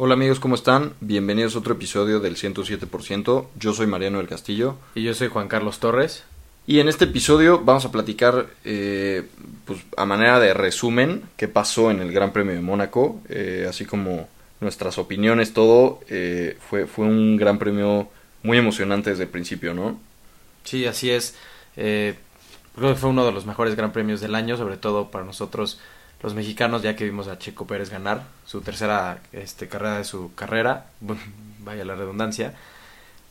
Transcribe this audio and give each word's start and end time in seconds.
Hola 0.00 0.14
amigos, 0.14 0.38
¿cómo 0.38 0.54
están? 0.54 0.94
Bienvenidos 1.00 1.56
a 1.56 1.58
otro 1.58 1.74
episodio 1.74 2.20
del 2.20 2.36
107%. 2.36 3.46
Yo 3.58 3.72
soy 3.72 3.88
Mariano 3.88 4.18
del 4.18 4.28
Castillo. 4.28 4.76
Y 4.94 5.02
yo 5.02 5.12
soy 5.12 5.26
Juan 5.26 5.48
Carlos 5.48 5.80
Torres. 5.80 6.22
Y 6.68 6.78
en 6.78 6.88
este 6.88 7.06
episodio 7.06 7.62
vamos 7.64 7.84
a 7.84 7.90
platicar, 7.90 8.46
eh, 8.64 9.26
pues 9.64 9.80
a 9.96 10.04
manera 10.04 10.38
de 10.38 10.54
resumen, 10.54 11.24
qué 11.36 11.48
pasó 11.48 11.90
en 11.90 11.98
el 11.98 12.12
Gran 12.12 12.32
Premio 12.32 12.54
de 12.54 12.60
Mónaco, 12.60 13.20
eh, 13.28 13.66
así 13.68 13.86
como 13.86 14.28
nuestras 14.60 14.98
opiniones, 14.98 15.52
todo. 15.52 15.98
Eh, 16.08 16.56
fue, 16.70 16.86
fue 16.86 17.04
un 17.04 17.36
Gran 17.36 17.58
Premio 17.58 18.08
muy 18.44 18.56
emocionante 18.56 19.10
desde 19.10 19.24
el 19.24 19.30
principio, 19.30 19.74
¿no? 19.74 19.98
Sí, 20.62 20.86
así 20.86 21.10
es. 21.10 21.34
creo 21.74 22.14
que 22.76 22.94
fue 22.94 23.10
uno 23.10 23.26
de 23.26 23.32
los 23.32 23.46
mejores 23.46 23.74
Gran 23.74 23.92
Premios 23.92 24.20
del 24.20 24.36
año, 24.36 24.56
sobre 24.56 24.76
todo 24.76 25.10
para 25.10 25.24
nosotros 25.24 25.80
los 26.22 26.34
mexicanos, 26.34 26.82
ya 26.82 26.96
que 26.96 27.04
vimos 27.04 27.28
a 27.28 27.38
Checo 27.38 27.66
Pérez 27.66 27.90
ganar 27.90 28.22
su 28.44 28.60
tercera 28.60 29.20
este, 29.32 29.68
carrera 29.68 29.98
de 29.98 30.04
su 30.04 30.34
carrera, 30.34 30.86
vaya 31.60 31.84
la 31.84 31.94
redundancia. 31.94 32.54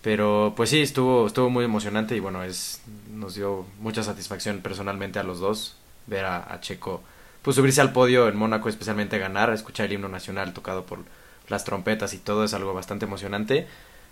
Pero 0.02 0.54
pues 0.56 0.70
sí, 0.70 0.82
estuvo, 0.82 1.28
estuvo 1.28 1.50
muy 1.50 1.66
emocionante 1.66 2.16
y 2.16 2.20
bueno, 2.20 2.44
es, 2.44 2.82
nos 3.12 3.36
dio 3.36 3.66
mucha 3.80 4.04
satisfacción 4.04 4.62
personalmente 4.62 5.20
a 5.20 5.24
los 5.24 5.40
dos 5.40 5.76
ver 6.06 6.26
a, 6.26 6.58
Checo 6.62 7.04
pues 7.42 7.56
subirse 7.56 7.82
al 7.82 7.94
podio 7.94 8.28
en 8.28 8.36
Mónaco, 8.36 8.70
especialmente 8.70 9.20
ganar, 9.20 9.50
escuchar 9.52 9.86
el 9.86 9.94
himno 9.94 10.10
nacional 10.10 10.54
tocado 10.54 10.86
por 10.86 11.00
las 11.48 11.64
trompetas 11.64 12.14
y 12.14 12.18
todo 12.18 12.44
es 12.44 12.54
algo 12.54 12.74
bastante 12.74 13.06
emocionante. 13.06 13.68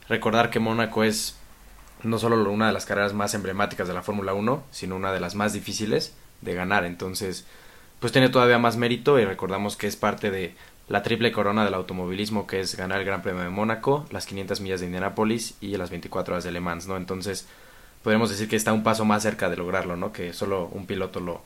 Recordar 0.07 0.49
que 0.49 0.59
Mónaco 0.59 1.03
es 1.03 1.35
no 2.03 2.17
solo 2.17 2.49
una 2.49 2.67
de 2.67 2.73
las 2.73 2.85
carreras 2.85 3.13
más 3.13 3.34
emblemáticas 3.34 3.87
de 3.87 3.93
la 3.93 4.03
Fórmula 4.03 4.34
1, 4.34 4.63
sino 4.71 4.95
una 4.95 5.12
de 5.12 5.20
las 5.20 5.35
más 5.35 5.51
difíciles 5.51 6.13
de 6.41 6.53
ganar. 6.53 6.85
Entonces, 6.85 7.46
pues 7.99 8.12
tiene 8.12 8.29
todavía 8.29 8.57
más 8.60 8.77
mérito 8.77 9.20
y 9.20 9.26
recordamos 9.26 9.77
que 9.77 9.88
es 9.88 9.96
parte 9.96 10.32
de 10.32 10.55
la 10.88 11.01
triple 11.01 11.32
corona 11.32 11.65
del 11.65 11.74
automovilismo 11.74 12.46
que 12.46 12.60
es 12.60 12.76
ganar 12.76 12.99
el 12.99 13.05
Gran 13.05 13.21
Premio 13.21 13.41
de 13.41 13.49
Mónaco, 13.49 14.05
las 14.12 14.26
500 14.26 14.62
millas 14.62 14.79
de 14.79 14.85
Indianápolis 14.87 15.55
y 15.62 15.77
las 15.77 15.90
24 15.90 16.35
horas 16.35 16.43
de 16.43 16.52
Le 16.52 16.60
Mans, 16.60 16.87
¿no? 16.87 16.98
Entonces, 16.98 17.48
podemos 18.04 18.29
decir 18.29 18.48
que 18.48 18.55
está 18.55 18.71
un 18.71 18.84
paso 18.84 19.04
más 19.05 19.24
cerca 19.24 19.49
de 19.49 19.57
lograrlo, 19.57 19.96
¿no? 19.96 20.13
Que 20.13 20.34
solo 20.34 20.70
un 20.71 20.85
piloto 20.85 21.20
lo, 21.20 21.41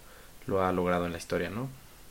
lo 0.46 0.64
ha 0.64 0.72
logrado 0.74 1.06
en 1.06 1.14
la 1.14 1.18
historia, 1.18 1.50
¿no? 1.50 1.70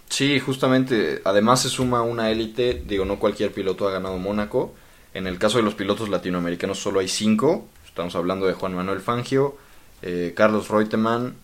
Sí, 0.09 0.41
justamente, 0.41 1.21
además 1.25 1.61
se 1.61 1.69
suma 1.69 2.01
una 2.01 2.31
élite, 2.31 2.83
digo, 2.87 3.05
no 3.05 3.19
cualquier 3.19 3.53
piloto 3.53 3.87
ha 3.87 3.93
ganado 3.93 4.17
Mónaco. 4.17 4.75
En 5.13 5.27
el 5.27 5.39
caso 5.39 5.59
de 5.59 5.65
los 5.65 5.75
pilotos 5.75 6.09
latinoamericanos 6.09 6.79
solo 6.79 7.01
hay 7.01 7.09
cinco, 7.09 7.67
estamos 7.87 8.15
hablando 8.15 8.47
de 8.47 8.55
Juan 8.55 8.75
Manuel 8.75 9.01
Fangio, 9.01 9.57
eh, 10.01 10.33
Carlos 10.35 10.69
Reutemann, 10.69 11.35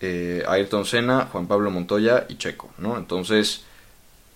eh, 0.00 0.44
Ayrton 0.46 0.84
Senna, 0.84 1.28
Juan 1.32 1.46
Pablo 1.46 1.70
Montoya 1.70 2.26
y 2.28 2.36
Checo, 2.36 2.70
¿no? 2.78 2.96
Entonces, 2.98 3.64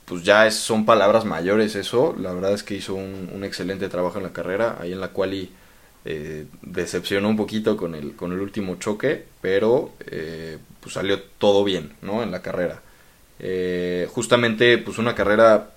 pues 0.04 0.22
ya 0.22 0.46
es, 0.46 0.54
son 0.56 0.84
palabras 0.86 1.24
mayores 1.24 1.74
eso. 1.76 2.14
La 2.18 2.32
verdad 2.32 2.52
es 2.52 2.62
que 2.62 2.74
hizo 2.74 2.94
un, 2.94 3.42
excelente 3.44 3.88
trabajo 3.88 4.18
en 4.18 4.24
la 4.24 4.32
carrera, 4.32 4.78
ahí 4.80 4.92
en 4.92 5.00
la 5.00 5.08
cual 5.08 5.48
eh, 6.04 6.46
decepcionó 6.62 7.28
un 7.28 7.36
poquito 7.36 7.76
con 7.76 7.94
el, 7.94 8.16
con 8.16 8.32
el 8.32 8.40
último 8.40 8.76
choque, 8.76 9.24
pero 9.40 9.92
eh, 10.06 10.58
pues 10.80 10.94
salió 10.94 11.20
todo 11.38 11.64
bien, 11.64 11.94
¿no? 12.02 12.22
En 12.22 12.30
la 12.30 12.42
carrera. 12.42 12.82
Justamente, 14.08 14.76
pues 14.78 14.98
una 14.98 15.14
carrera 15.14 15.70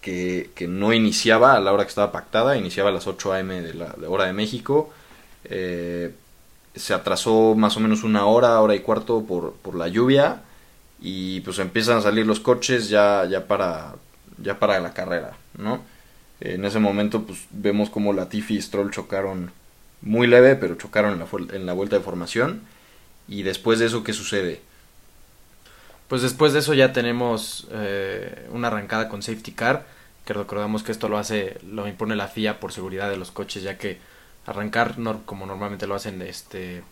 que, 0.00 0.50
que, 0.54 0.66
no 0.66 0.94
iniciaba 0.94 1.54
a 1.54 1.60
la 1.60 1.72
hora 1.72 1.84
que 1.84 1.90
estaba 1.90 2.12
pactada, 2.12 2.56
iniciaba 2.56 2.88
a 2.88 2.92
las 2.92 3.06
8 3.06 3.32
a.m. 3.34 3.60
de 3.60 3.74
la 3.74 3.94
hora 4.08 4.24
de 4.24 4.32
México. 4.32 4.90
Eh, 5.44 6.12
se 6.74 6.94
atrasó 6.94 7.54
más 7.54 7.76
o 7.76 7.80
menos 7.80 8.04
una 8.04 8.26
hora, 8.26 8.60
hora 8.60 8.74
y 8.74 8.80
cuarto 8.80 9.24
por, 9.24 9.54
por 9.54 9.74
la 9.74 9.88
lluvia 9.88 10.42
y 11.00 11.40
pues 11.40 11.58
empiezan 11.58 11.98
a 11.98 12.02
salir 12.02 12.26
los 12.26 12.40
coches 12.40 12.88
ya, 12.88 13.24
ya, 13.26 13.46
para, 13.46 13.94
ya 14.42 14.58
para 14.58 14.80
la 14.80 14.92
carrera, 14.94 15.36
¿no? 15.56 15.82
En 16.40 16.64
ese 16.64 16.78
momento 16.78 17.22
pues 17.22 17.46
vemos 17.50 17.90
como 17.90 18.12
Latifi 18.12 18.56
y 18.56 18.62
Stroll 18.62 18.90
chocaron 18.90 19.50
muy 20.02 20.26
leve, 20.26 20.56
pero 20.56 20.76
chocaron 20.76 21.12
en 21.12 21.18
la, 21.18 21.56
en 21.56 21.66
la 21.66 21.72
vuelta 21.72 21.96
de 21.96 22.02
formación. 22.02 22.62
Y 23.26 23.42
después 23.42 23.78
de 23.78 23.86
eso, 23.86 24.04
¿qué 24.04 24.12
sucede? 24.12 24.60
Pues 26.08 26.22
después 26.22 26.52
de 26.52 26.60
eso 26.60 26.74
ya 26.74 26.92
tenemos 26.92 27.66
eh, 27.72 28.48
una 28.52 28.68
arrancada 28.68 29.08
con 29.08 29.22
safety 29.22 29.52
car, 29.52 29.86
que 30.24 30.32
recordamos 30.32 30.82
que 30.82 30.92
esto 30.92 31.08
lo 31.08 31.18
hace, 31.18 31.58
lo 31.70 31.86
impone 31.86 32.16
la 32.16 32.28
FIA 32.28 32.60
por 32.60 32.72
seguridad 32.72 33.10
de 33.10 33.16
los 33.16 33.30
coches, 33.30 33.62
ya 33.62 33.76
que 33.76 33.98
arrancar 34.48 34.96
como 35.26 35.46
normalmente 35.46 35.86
lo 35.86 35.94
hacen 35.94 36.22
este 36.22 36.82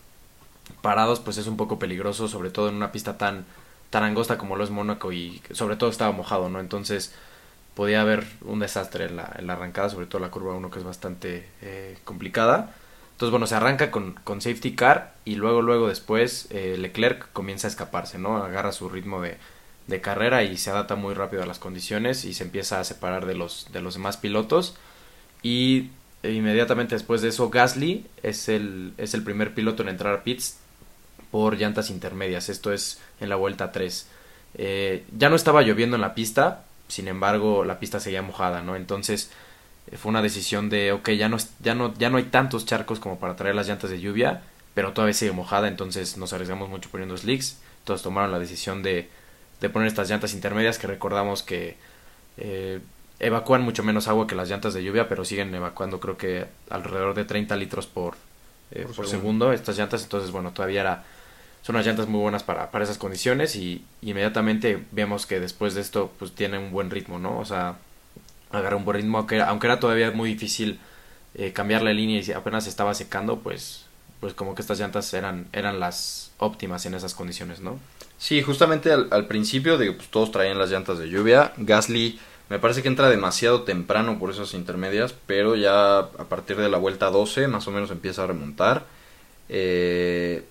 parados 0.81 1.19
pues 1.19 1.37
es 1.37 1.47
un 1.47 1.57
poco 1.57 1.79
peligroso 1.79 2.27
sobre 2.27 2.49
todo 2.49 2.69
en 2.69 2.75
una 2.75 2.91
pista 2.91 3.17
tan 3.17 3.45
tan 3.89 4.03
angosta 4.03 4.37
como 4.37 4.55
lo 4.55 4.63
es 4.63 4.69
Mónaco 4.69 5.11
y 5.11 5.41
sobre 5.51 5.75
todo 5.75 5.89
estaba 5.89 6.11
mojado 6.11 6.49
no 6.49 6.59
entonces 6.59 7.13
podía 7.77 8.01
haber 8.01 8.25
un 8.41 8.59
desastre 8.59 9.05
en 9.05 9.17
la, 9.17 9.53
arrancada 9.53 9.89
sobre 9.91 10.07
todo 10.07 10.19
la 10.19 10.31
curva 10.31 10.55
1 10.55 10.71
que 10.71 10.79
es 10.79 10.83
bastante 10.83 11.47
eh, 11.61 11.95
complicada. 12.05 12.73
Entonces 13.11 13.29
bueno 13.29 13.45
se 13.45 13.53
arranca 13.53 13.91
con, 13.91 14.13
con 14.23 14.41
safety 14.41 14.73
car 14.75 15.13
y 15.25 15.35
luego 15.35 15.61
luego 15.61 15.87
después 15.87 16.47
eh, 16.49 16.75
Leclerc 16.79 17.31
comienza 17.33 17.67
a 17.67 17.69
escaparse 17.69 18.17
no 18.17 18.37
agarra 18.37 18.71
su 18.71 18.89
ritmo 18.89 19.21
de, 19.21 19.37
de 19.85 20.01
carrera 20.01 20.41
y 20.41 20.57
se 20.57 20.71
adapta 20.71 20.95
muy 20.95 21.13
rápido 21.13 21.43
a 21.43 21.45
las 21.45 21.59
condiciones 21.59 22.25
y 22.25 22.33
se 22.33 22.45
empieza 22.45 22.79
a 22.79 22.83
separar 22.83 23.27
de 23.27 23.35
los 23.35 23.67
de 23.71 23.81
los 23.81 23.93
demás 23.93 24.17
pilotos. 24.17 24.75
Y 25.43 25.91
inmediatamente 26.33 26.95
después 26.95 27.21
de 27.21 27.29
eso, 27.29 27.49
Gasly 27.49 28.05
es 28.23 28.49
el, 28.49 28.93
es 28.97 29.13
el 29.13 29.23
primer 29.23 29.53
piloto 29.53 29.83
en 29.83 29.89
entrar 29.89 30.13
a 30.13 30.23
pits 30.23 30.57
por 31.31 31.57
llantas 31.57 31.89
intermedias. 31.89 32.49
Esto 32.49 32.71
es 32.73 32.99
en 33.19 33.29
la 33.29 33.35
vuelta 33.35 33.71
3. 33.71 34.07
Eh, 34.55 35.05
ya 35.17 35.29
no 35.29 35.35
estaba 35.35 35.61
lloviendo 35.61 35.95
en 35.95 36.01
la 36.01 36.15
pista, 36.15 36.63
sin 36.87 37.07
embargo, 37.07 37.65
la 37.65 37.79
pista 37.79 37.99
seguía 37.99 38.21
mojada, 38.21 38.61
¿no? 38.61 38.75
Entonces 38.75 39.29
eh, 39.91 39.97
fue 39.97 40.09
una 40.09 40.21
decisión 40.21 40.69
de, 40.69 40.91
ok, 40.91 41.09
ya 41.11 41.29
no, 41.29 41.37
ya, 41.59 41.75
no, 41.75 41.93
ya 41.97 42.09
no 42.09 42.17
hay 42.17 42.25
tantos 42.25 42.65
charcos 42.65 42.99
como 42.99 43.19
para 43.19 43.35
traer 43.35 43.55
las 43.55 43.67
llantas 43.67 43.89
de 43.89 43.99
lluvia, 43.99 44.41
pero 44.73 44.93
todavía 44.93 45.13
sigue 45.13 45.31
mojada, 45.31 45.67
entonces 45.67 46.17
nos 46.17 46.33
arriesgamos 46.33 46.69
mucho 46.69 46.89
poniendo 46.89 47.17
slicks. 47.17 47.57
Entonces 47.79 48.03
tomaron 48.03 48.31
la 48.31 48.39
decisión 48.39 48.83
de, 48.83 49.09
de 49.61 49.69
poner 49.69 49.87
estas 49.87 50.09
llantas 50.09 50.33
intermedias 50.33 50.77
que 50.77 50.87
recordamos 50.87 51.43
que 51.43 51.77
eh, 52.37 52.79
evacúan 53.19 53.61
mucho 53.61 53.83
menos 53.83 54.07
agua 54.07 54.27
que 54.27 54.35
las 54.35 54.49
llantas 54.49 54.73
de 54.73 54.83
lluvia, 54.83 55.07
pero 55.09 55.25
siguen 55.25 55.53
evacuando 55.53 55.99
creo 55.99 56.17
que 56.17 56.45
alrededor 56.69 57.15
de 57.15 57.25
30 57.25 57.55
litros 57.55 57.87
por, 57.87 58.15
eh, 58.71 58.87
por, 58.95 59.07
segundo. 59.07 59.51
estas 59.53 59.77
llantas, 59.77 60.03
entonces 60.03 60.31
bueno, 60.31 60.51
todavía 60.51 60.81
era, 60.81 61.03
son 61.63 61.75
unas 61.75 61.85
llantas 61.85 62.07
muy 62.07 62.21
buenas 62.21 62.43
para, 62.43 62.69
para 62.69 62.83
esas 62.83 62.97
condiciones 62.97 63.55
y, 63.55 63.83
inmediatamente 64.01 64.83
vemos 64.91 65.25
que 65.25 65.39
después 65.39 65.73
de 65.73 65.81
esto 65.81 66.11
pues 66.19 66.33
tiene 66.33 66.57
un 66.57 66.71
buen 66.71 66.89
ritmo, 66.91 67.17
¿no? 67.17 67.39
O 67.39 67.45
sea, 67.45 67.77
agarra 68.51 68.75
un 68.75 68.85
buen 68.85 68.97
ritmo, 68.97 69.17
aunque, 69.17 69.41
aunque 69.41 69.67
era 69.67 69.79
todavía 69.79 70.11
muy 70.11 70.29
difícil 70.29 70.79
eh, 71.33 71.53
cambiar 71.53 71.81
la 71.81 71.93
línea 71.93 72.21
y 72.21 72.31
apenas 72.31 72.67
estaba 72.67 72.93
secando, 72.93 73.39
pues 73.39 73.85
pues 74.19 74.33
como 74.33 74.55
que 74.55 74.63
estas 74.63 74.79
llantas 74.79 75.13
eran, 75.13 75.47
eran 75.53 75.79
las 75.79 76.31
óptimas 76.39 76.85
en 76.87 76.95
esas 76.95 77.13
condiciones, 77.13 77.59
¿no? 77.59 77.79
Sí, 78.17 78.41
justamente 78.41 78.91
al, 78.91 79.09
al 79.11 79.27
principio, 79.27 79.77
de, 79.77 79.91
pues 79.91 80.09
todos 80.09 80.31
traían 80.31 80.57
las 80.57 80.71
llantas 80.71 80.97
de 80.97 81.07
lluvia. 81.07 81.53
Gasly 81.57 82.19
me 82.49 82.59
parece 82.59 82.81
que 82.81 82.87
entra 82.87 83.09
demasiado 83.09 83.63
temprano 83.63 84.19
por 84.19 84.31
esas 84.31 84.53
intermedias, 84.53 85.13
pero 85.25 85.55
ya 85.55 85.99
a 85.99 86.25
partir 86.29 86.57
de 86.57 86.69
la 86.69 86.77
vuelta 86.77 87.09
12 87.09 87.47
más 87.47 87.67
o 87.67 87.71
menos 87.71 87.91
empieza 87.91 88.23
a 88.23 88.27
remontar. 88.27 88.85
Eh, 89.49 90.43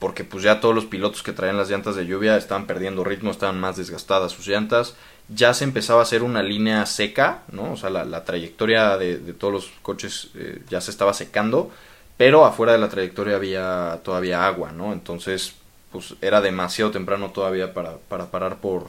porque 0.00 0.24
pues 0.24 0.42
ya 0.42 0.60
todos 0.60 0.74
los 0.74 0.86
pilotos 0.86 1.22
que 1.22 1.32
traían 1.32 1.58
las 1.58 1.68
llantas 1.68 1.94
de 1.94 2.06
lluvia 2.06 2.36
estaban 2.38 2.66
perdiendo 2.66 3.04
ritmo, 3.04 3.30
estaban 3.30 3.60
más 3.60 3.76
desgastadas 3.76 4.32
sus 4.32 4.48
llantas. 4.48 4.94
Ya 5.28 5.52
se 5.54 5.64
empezaba 5.64 6.00
a 6.00 6.02
hacer 6.04 6.22
una 6.22 6.42
línea 6.42 6.86
seca, 6.86 7.42
¿no? 7.52 7.72
O 7.72 7.76
sea, 7.76 7.90
la, 7.90 8.24
trayectoria 8.24 8.96
de, 8.96 9.16
todos 9.34 9.52
los 9.52 9.72
coches 9.82 10.30
eh, 10.34 10.62
ya 10.70 10.80
se 10.80 10.90
estaba 10.90 11.12
secando, 11.12 11.70
pero 12.16 12.46
afuera 12.46 12.72
de 12.72 12.78
la 12.78 12.88
trayectoria 12.88 13.36
había 13.36 14.00
todavía 14.02 14.46
agua, 14.46 14.72
¿no? 14.72 14.94
Entonces, 14.94 15.54
pues 15.92 16.14
era 16.22 16.40
demasiado 16.40 16.90
temprano 16.90 17.30
todavía 17.30 17.74
para, 17.74 17.98
para 18.08 18.30
parar 18.30 18.56
por, 18.56 18.86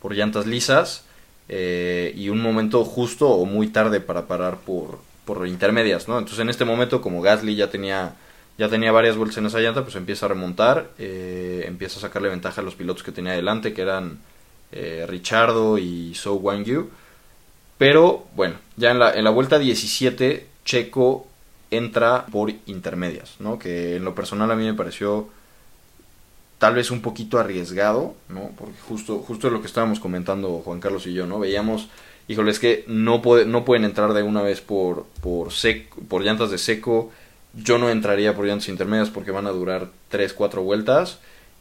por 0.00 0.14
llantas 0.14 0.46
lisas. 0.46 1.04
Eh, 1.52 2.14
y 2.16 2.28
un 2.28 2.40
momento 2.40 2.84
justo 2.84 3.28
o 3.28 3.44
muy 3.44 3.66
tarde 3.66 4.00
para 4.00 4.28
parar 4.28 4.58
por, 4.58 5.00
por 5.24 5.48
intermedias, 5.48 6.06
¿no? 6.06 6.16
Entonces 6.16 6.38
en 6.38 6.48
este 6.48 6.64
momento 6.64 7.00
como 7.00 7.20
Gasly 7.20 7.56
ya 7.56 7.68
tenía 7.68 8.14
ya 8.56 8.68
tenía 8.68 8.92
varias 8.92 9.16
vueltas 9.16 9.38
en 9.38 9.46
esa 9.46 9.58
llanta, 9.58 9.82
pues 9.82 9.96
empieza 9.96 10.26
a 10.26 10.28
remontar, 10.28 10.90
eh, 10.98 11.64
empieza 11.66 11.98
a 11.98 12.02
sacarle 12.02 12.28
ventaja 12.28 12.60
a 12.60 12.64
los 12.64 12.76
pilotos 12.76 13.02
que 13.02 13.10
tenía 13.10 13.32
adelante, 13.32 13.72
que 13.72 13.82
eran 13.82 14.20
eh, 14.70 15.06
Richardo 15.08 15.78
y 15.78 16.14
So 16.14 16.34
Wang 16.34 16.64
Yu. 16.64 16.88
Pero 17.78 18.26
bueno, 18.36 18.56
ya 18.76 18.92
en 18.92 19.00
la, 19.00 19.14
en 19.14 19.24
la 19.24 19.30
vuelta 19.30 19.58
17 19.58 20.46
Checo 20.64 21.26
entra 21.70 22.26
por 22.26 22.52
intermedias, 22.66 23.36
¿no? 23.40 23.58
Que 23.58 23.96
en 23.96 24.04
lo 24.04 24.14
personal 24.14 24.50
a 24.52 24.56
mí 24.56 24.64
me 24.64 24.74
pareció 24.74 25.30
tal 26.60 26.74
vez 26.74 26.90
un 26.90 27.00
poquito 27.00 27.38
arriesgado, 27.38 28.14
¿no? 28.28 28.50
Porque 28.56 28.78
justo, 28.86 29.20
justo 29.20 29.48
lo 29.48 29.62
que 29.62 29.66
estábamos 29.66 29.98
comentando 29.98 30.60
Juan 30.62 30.78
Carlos 30.78 31.06
y 31.06 31.14
yo, 31.14 31.26
¿no? 31.26 31.38
Veíamos, 31.38 31.88
híjole, 32.28 32.50
es 32.50 32.58
que 32.58 32.84
no, 32.86 33.22
puede, 33.22 33.46
no 33.46 33.64
pueden 33.64 33.86
entrar 33.86 34.12
de 34.12 34.22
una 34.22 34.42
vez 34.42 34.60
por, 34.60 35.06
por, 35.22 35.52
seco, 35.52 36.02
por 36.06 36.22
llantas 36.22 36.50
de 36.50 36.58
seco. 36.58 37.10
Yo 37.54 37.78
no 37.78 37.88
entraría 37.88 38.36
por 38.36 38.44
llantas 38.44 38.68
intermedias 38.68 39.08
porque 39.08 39.30
van 39.30 39.46
a 39.46 39.52
durar 39.52 39.88
3, 40.10 40.34
4 40.34 40.62
vueltas. 40.62 41.18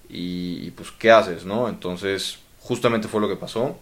Y, 0.10 0.72
pues, 0.72 0.92
¿qué 0.92 1.12
haces, 1.12 1.45
no? 1.45 1.69
Entonces, 1.69 2.40
justamente 2.60 3.07
fue 3.07 3.22
lo 3.22 3.30
que 3.30 3.38
pasó. 3.38 3.80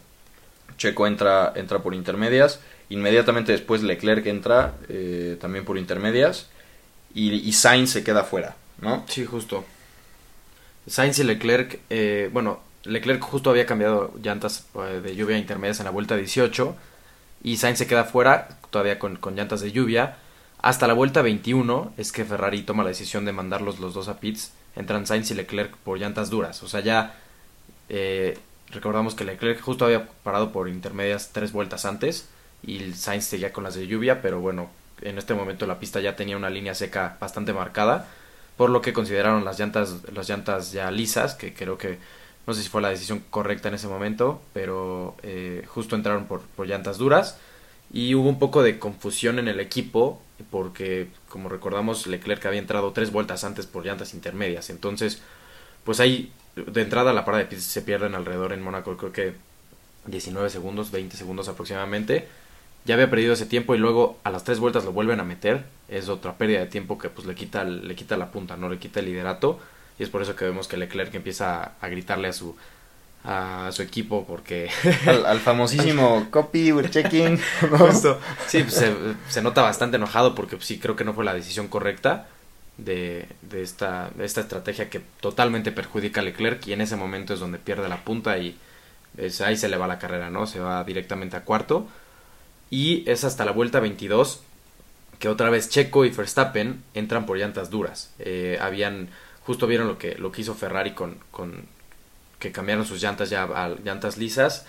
Checo 0.78 1.08
entra, 1.08 1.52
entra 1.56 1.80
por 1.80 1.96
intermedias 1.96 2.60
Inmediatamente 2.90 3.52
después 3.54 3.82
Leclerc 3.82 4.26
entra 4.28 4.76
eh, 4.88 5.36
también 5.42 5.66
por 5.66 5.78
intermedias 5.78 6.48
y, 7.14 7.34
y 7.34 7.52
Sainz 7.54 7.90
se 7.90 8.04
queda 8.04 8.24
fuera, 8.24 8.56
¿no? 8.82 9.04
Sí, 9.08 9.26
justo. 9.26 9.66
Sainz 10.88 11.20
y 11.20 11.24
Leclerc, 11.24 11.80
eh, 11.90 12.30
bueno, 12.32 12.62
Leclerc 12.84 13.22
justo 13.22 13.50
había 13.50 13.66
cambiado 13.66 14.14
llantas 14.22 14.66
eh, 14.76 15.02
de 15.04 15.16
lluvia 15.16 15.38
intermedias 15.38 15.80
en 15.80 15.86
la 15.86 15.92
vuelta 15.92 16.16
18 16.16 16.76
y 17.44 17.58
Sainz 17.58 17.80
se 17.80 17.88
queda 17.88 18.06
fuera 18.06 18.48
todavía 18.70 18.98
con, 18.98 19.20
llantas 19.36 19.62
de 19.62 19.72
lluvia. 19.72 20.18
Hasta 20.62 20.88
la 20.88 20.94
vuelta 20.94 21.22
21 21.22 21.94
es 21.98 22.12
que 22.12 22.26
Ferrari 22.26 22.64
toma 22.64 22.84
la 22.84 22.90
decisión 22.90 23.26
de 23.26 23.34
mandarlos 23.34 23.80
los 23.80 23.94
dos 23.94 24.08
a 24.08 24.20
pits. 24.20 24.54
Entran 24.76 25.06
Sainz 25.06 25.30
y 25.32 25.36
Leclerc 25.36 25.76
por 25.78 26.00
llantas 26.00 26.30
duras. 26.30 26.64
O 26.64 26.68
sea, 26.68 26.80
ya 26.80 27.16
eh, 27.90 28.38
recordamos 28.72 29.16
que 29.16 29.26
Leclerc 29.26 29.62
justo 29.62 29.86
había 29.86 30.08
parado 30.24 30.52
por 30.52 30.70
intermedias 30.70 31.32
tres 31.34 31.52
vueltas 31.52 31.86
antes 31.86 32.30
y 32.64 32.94
Sainz 32.94 33.26
seguía 33.26 33.54
con 33.54 33.64
las 33.64 33.76
de 33.76 33.88
lluvia, 33.88 34.22
pero 34.22 34.40
bueno, 34.40 34.70
en 35.02 35.18
este 35.18 35.34
momento 35.34 35.68
la 35.68 35.80
pista 35.80 36.00
ya 36.00 36.16
tenía 36.16 36.38
una 36.38 36.50
línea 36.50 36.74
seca 36.74 37.18
bastante 37.20 37.54
marcada, 37.54 38.08
por 38.58 38.70
lo 38.70 38.82
que 38.82 38.94
consideraron 38.94 39.46
las 39.46 39.60
llantas, 39.60 39.98
las 40.14 40.28
llantas 40.28 40.72
ya 40.72 40.92
lisas, 40.92 41.36
que 41.36 41.54
creo 41.54 41.78
que 41.78 41.98
no 42.46 42.54
sé 42.54 42.64
si 42.64 42.70
fue 42.70 42.82
la 42.82 42.90
decisión 42.90 43.24
correcta 43.30 43.68
en 43.68 43.76
ese 43.76 43.88
momento, 43.88 44.42
pero 44.54 45.16
eh, 45.24 45.64
justo 45.68 45.96
entraron 45.96 46.26
por, 46.26 46.42
por 46.42 46.68
llantas 46.68 46.98
duras. 46.98 47.38
Y 47.92 48.16
hubo 48.16 48.28
un 48.28 48.40
poco 48.40 48.64
de 48.64 48.80
confusión 48.80 49.40
en 49.40 49.48
el 49.48 49.60
equipo 49.60 50.22
porque 50.52 51.08
como 51.30 51.50
recordamos 51.50 52.06
Leclerc 52.08 52.46
había 52.46 52.60
entrado 52.60 52.92
tres 52.92 53.12
vueltas 53.12 53.44
antes 53.44 53.66
por 53.66 53.86
llantas 53.86 54.14
intermedias. 54.14 54.70
Entonces 54.70 55.22
pues 55.88 56.02
ahí 56.02 56.34
de 56.56 56.82
entrada 56.82 57.14
la 57.14 57.24
parada 57.24 57.44
de 57.44 57.50
pits 57.50 57.64
se 57.64 57.82
pierden 57.82 58.14
alrededor 58.14 58.52
en 58.52 58.62
Mónaco 58.62 58.98
creo 58.98 59.14
que 59.14 59.34
19 60.06 60.50
segundos 60.50 60.92
20 60.92 61.16
segundos 61.16 61.48
aproximadamente 61.48 62.28
ya 62.88 62.96
había 62.96 63.10
perdido 63.10 63.34
ese 63.34 63.46
tiempo 63.46 63.76
y 63.76 63.78
luego 63.78 64.18
a 64.24 64.32
las 64.32 64.46
tres 64.46 64.60
vueltas 64.60 64.86
lo 64.86 64.94
vuelven 64.94 65.20
a 65.20 65.24
meter 65.24 65.66
es 65.90 66.08
otra 66.08 66.38
pérdida 66.38 66.60
de 66.60 66.68
tiempo 66.68 66.98
que 66.98 67.10
pues 67.10 67.28
le 67.28 67.36
quita 67.36 67.66
le 67.66 67.96
quita 67.96 68.16
la 68.16 68.32
punta 68.32 68.56
no 68.56 68.70
le 68.70 68.80
quita 68.80 69.02
el 69.02 69.08
liderato 69.08 69.60
y 70.00 70.04
es 70.04 70.10
por 70.10 70.22
eso 70.22 70.36
que 70.36 70.46
vemos 70.46 70.68
que 70.68 70.78
Leclerc 70.78 71.14
empieza 71.14 71.74
a 71.82 71.88
gritarle 71.90 72.30
a 72.30 72.34
su 72.34 72.56
a 73.26 73.70
su 73.74 73.82
equipo 73.82 74.26
porque 74.26 74.70
al, 75.06 75.26
al 75.26 75.40
famosísimo 75.42 76.28
copy 76.32 76.72
we're 76.72 76.90
checking 76.90 77.38
Justo. 77.78 78.22
sí 78.48 78.64
pues, 78.64 78.76
se, 78.76 78.94
se, 79.28 79.42
nota 79.42 79.62
bastante 79.62 79.98
enojado 79.98 80.34
porque 80.34 80.56
pues, 80.56 80.68
sí 80.68 80.80
creo 80.80 80.96
que 80.96 81.04
no 81.04 81.14
fue 81.14 81.26
la 81.26 81.34
decisión 81.34 81.68
correcta 81.68 82.28
de, 82.78 83.28
de, 83.42 83.64
esta, 83.64 84.12
de 84.16 84.24
esta 84.24 84.42
estrategia 84.42 84.90
que 84.90 85.02
totalmente 85.20 85.74
perjudica 85.74 86.22
a 86.22 86.24
Leclerc 86.24 86.66
y 86.68 86.74
en 86.74 86.80
ese 86.80 86.96
momento 86.96 87.34
es 87.34 87.42
donde 87.42 87.58
pierde 87.58 87.90
la 87.90 88.06
punta 88.06 88.38
y 88.38 88.58
es, 89.18 89.42
ahí 89.42 89.58
se 89.58 89.68
le 89.68 89.76
va 89.76 89.88
la 89.88 90.00
carrera 90.00 90.30
no 90.30 90.48
se 90.48 90.62
va 90.62 90.86
directamente 90.86 91.36
a 91.36 91.44
cuarto 91.44 91.88
y 92.70 93.10
es 93.10 93.24
hasta 93.24 93.46
la 93.46 93.52
vuelta 93.52 93.80
22 93.80 94.42
que 95.20 95.30
otra 95.30 95.50
vez 95.50 95.70
Checo 95.70 96.06
y 96.06 96.10
Verstappen 96.10 96.84
entran 96.94 97.26
por 97.26 97.38
llantas 97.38 97.70
duras 97.70 98.14
eh, 98.20 98.58
habían 98.62 99.10
justo 99.48 99.66
vieron 99.66 99.88
lo 99.88 99.98
que 99.98 100.16
lo 100.16 100.32
hizo 100.36 100.54
Ferrari 100.54 100.92
con, 100.92 101.18
con 101.32 101.66
que 102.38 102.52
cambiaron 102.52 102.86
sus 102.86 103.02
llantas 103.02 103.30
ya 103.30 103.44
a 103.44 103.70
llantas 103.70 104.18
lisas. 104.18 104.66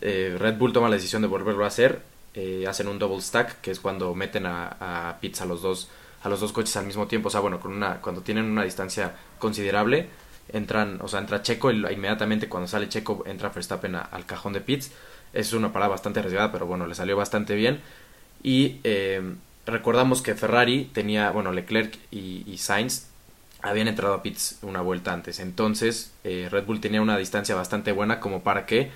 Eh, 0.00 0.36
Red 0.38 0.56
Bull 0.58 0.72
toma 0.72 0.88
la 0.88 0.94
decisión 0.94 1.22
de 1.22 1.28
volverlo 1.28 1.64
a 1.64 1.66
hacer. 1.68 2.02
Eh, 2.34 2.66
hacen 2.68 2.86
un 2.86 3.00
double 3.00 3.20
stack, 3.20 3.60
que 3.60 3.72
es 3.72 3.80
cuando 3.80 4.14
meten 4.14 4.46
a, 4.46 5.08
a 5.08 5.20
pits 5.20 5.40
a 5.40 5.44
los 5.46 5.60
dos 5.60 5.88
a 6.22 6.28
los 6.28 6.40
dos 6.40 6.52
coches 6.52 6.76
al 6.76 6.86
mismo 6.86 7.08
tiempo. 7.08 7.28
O 7.28 7.30
sea, 7.30 7.40
bueno, 7.40 7.58
con 7.58 7.72
una, 7.72 8.00
cuando 8.00 8.22
tienen 8.22 8.44
una 8.44 8.62
distancia 8.62 9.14
considerable, 9.38 10.08
entran, 10.52 11.00
o 11.02 11.08
sea, 11.08 11.20
entra 11.20 11.42
Checo 11.42 11.70
y 11.70 11.76
inmediatamente 11.76 12.48
cuando 12.48 12.68
sale 12.68 12.88
Checo 12.88 13.24
entra 13.26 13.48
Verstappen 13.48 13.96
al 13.96 14.24
cajón 14.24 14.52
de 14.52 14.60
pits. 14.60 14.92
Es 15.36 15.52
una 15.52 15.72
parada 15.72 15.90
bastante 15.90 16.20
arriesgada, 16.20 16.52
pero 16.52 16.66
bueno, 16.66 16.86
le 16.86 16.94
salió 16.94 17.16
bastante 17.16 17.54
bien. 17.54 17.80
Y 18.42 18.80
eh, 18.84 19.22
recordamos 19.66 20.22
que 20.22 20.34
Ferrari 20.34 20.90
tenía, 20.92 21.30
bueno, 21.30 21.52
Leclerc 21.52 21.96
y, 22.10 22.44
y 22.46 22.58
Sainz 22.58 23.06
habían 23.62 23.88
entrado 23.88 24.14
a 24.14 24.22
pits 24.22 24.58
una 24.62 24.80
vuelta 24.80 25.12
antes. 25.12 25.40
Entonces, 25.40 26.12
eh, 26.24 26.48
Red 26.50 26.64
Bull 26.64 26.80
tenía 26.80 27.02
una 27.02 27.16
distancia 27.18 27.54
bastante 27.54 27.92
buena 27.92 28.20
como 28.20 28.42
para 28.42 28.66
que 28.66 28.90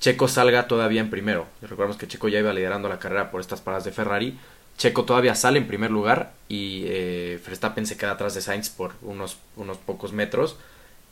Checo 0.00 0.28
salga 0.28 0.66
todavía 0.66 1.00
en 1.00 1.10
primero. 1.10 1.46
Recordemos 1.62 1.96
que 1.96 2.08
Checo 2.08 2.28
ya 2.28 2.38
iba 2.38 2.52
liderando 2.52 2.88
la 2.88 2.98
carrera 2.98 3.30
por 3.30 3.40
estas 3.40 3.60
paradas 3.60 3.84
de 3.84 3.92
Ferrari. 3.92 4.38
Checo 4.78 5.04
todavía 5.04 5.34
sale 5.34 5.58
en 5.58 5.66
primer 5.66 5.90
lugar 5.90 6.32
y 6.48 6.84
eh, 6.86 7.40
Verstappen 7.46 7.86
se 7.86 7.96
queda 7.96 8.12
atrás 8.12 8.34
de 8.34 8.40
Sainz 8.40 8.70
por 8.70 8.94
unos, 9.02 9.36
unos 9.56 9.76
pocos 9.76 10.12
metros 10.12 10.56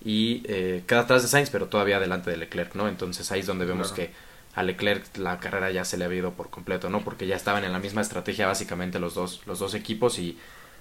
y 0.03 0.43
eh, 0.47 0.85
queda 0.87 1.01
atrás 1.01 1.23
de 1.23 1.29
Sainz 1.29 1.51
pero 1.51 1.67
todavía 1.67 2.01
delante 2.01 2.31
de 2.31 2.39
Leclerc, 2.39 2.75
¿no? 2.75 2.89
Entonces 2.89 3.31
ahí 3.31 3.41
es 3.41 3.47
donde 3.47 3.67
vemos 3.67 3.93
claro. 3.93 4.11
que 4.11 4.28
a 4.55 4.62
Leclerc 4.62 5.17
la 5.17 5.39
carrera 5.39 5.71
ya 5.71 5.85
se 5.85 5.97
le 5.97 6.05
había 6.05 6.19
ido 6.19 6.33
por 6.33 6.50
completo, 6.50 6.91
¿no? 6.91 7.00
Porque 7.03 7.27
ya 7.27 7.37
estaban 7.37 7.65
en 7.65 7.73
la 7.73 7.79
misma 7.79 8.00
estrategia 8.00 8.47
básicamente 8.47 8.99
los 8.99 9.15
dos, 9.15 9.43
los 9.47 9.59
dos 9.59 9.75
equipos 9.75 10.19
y 10.19 10.39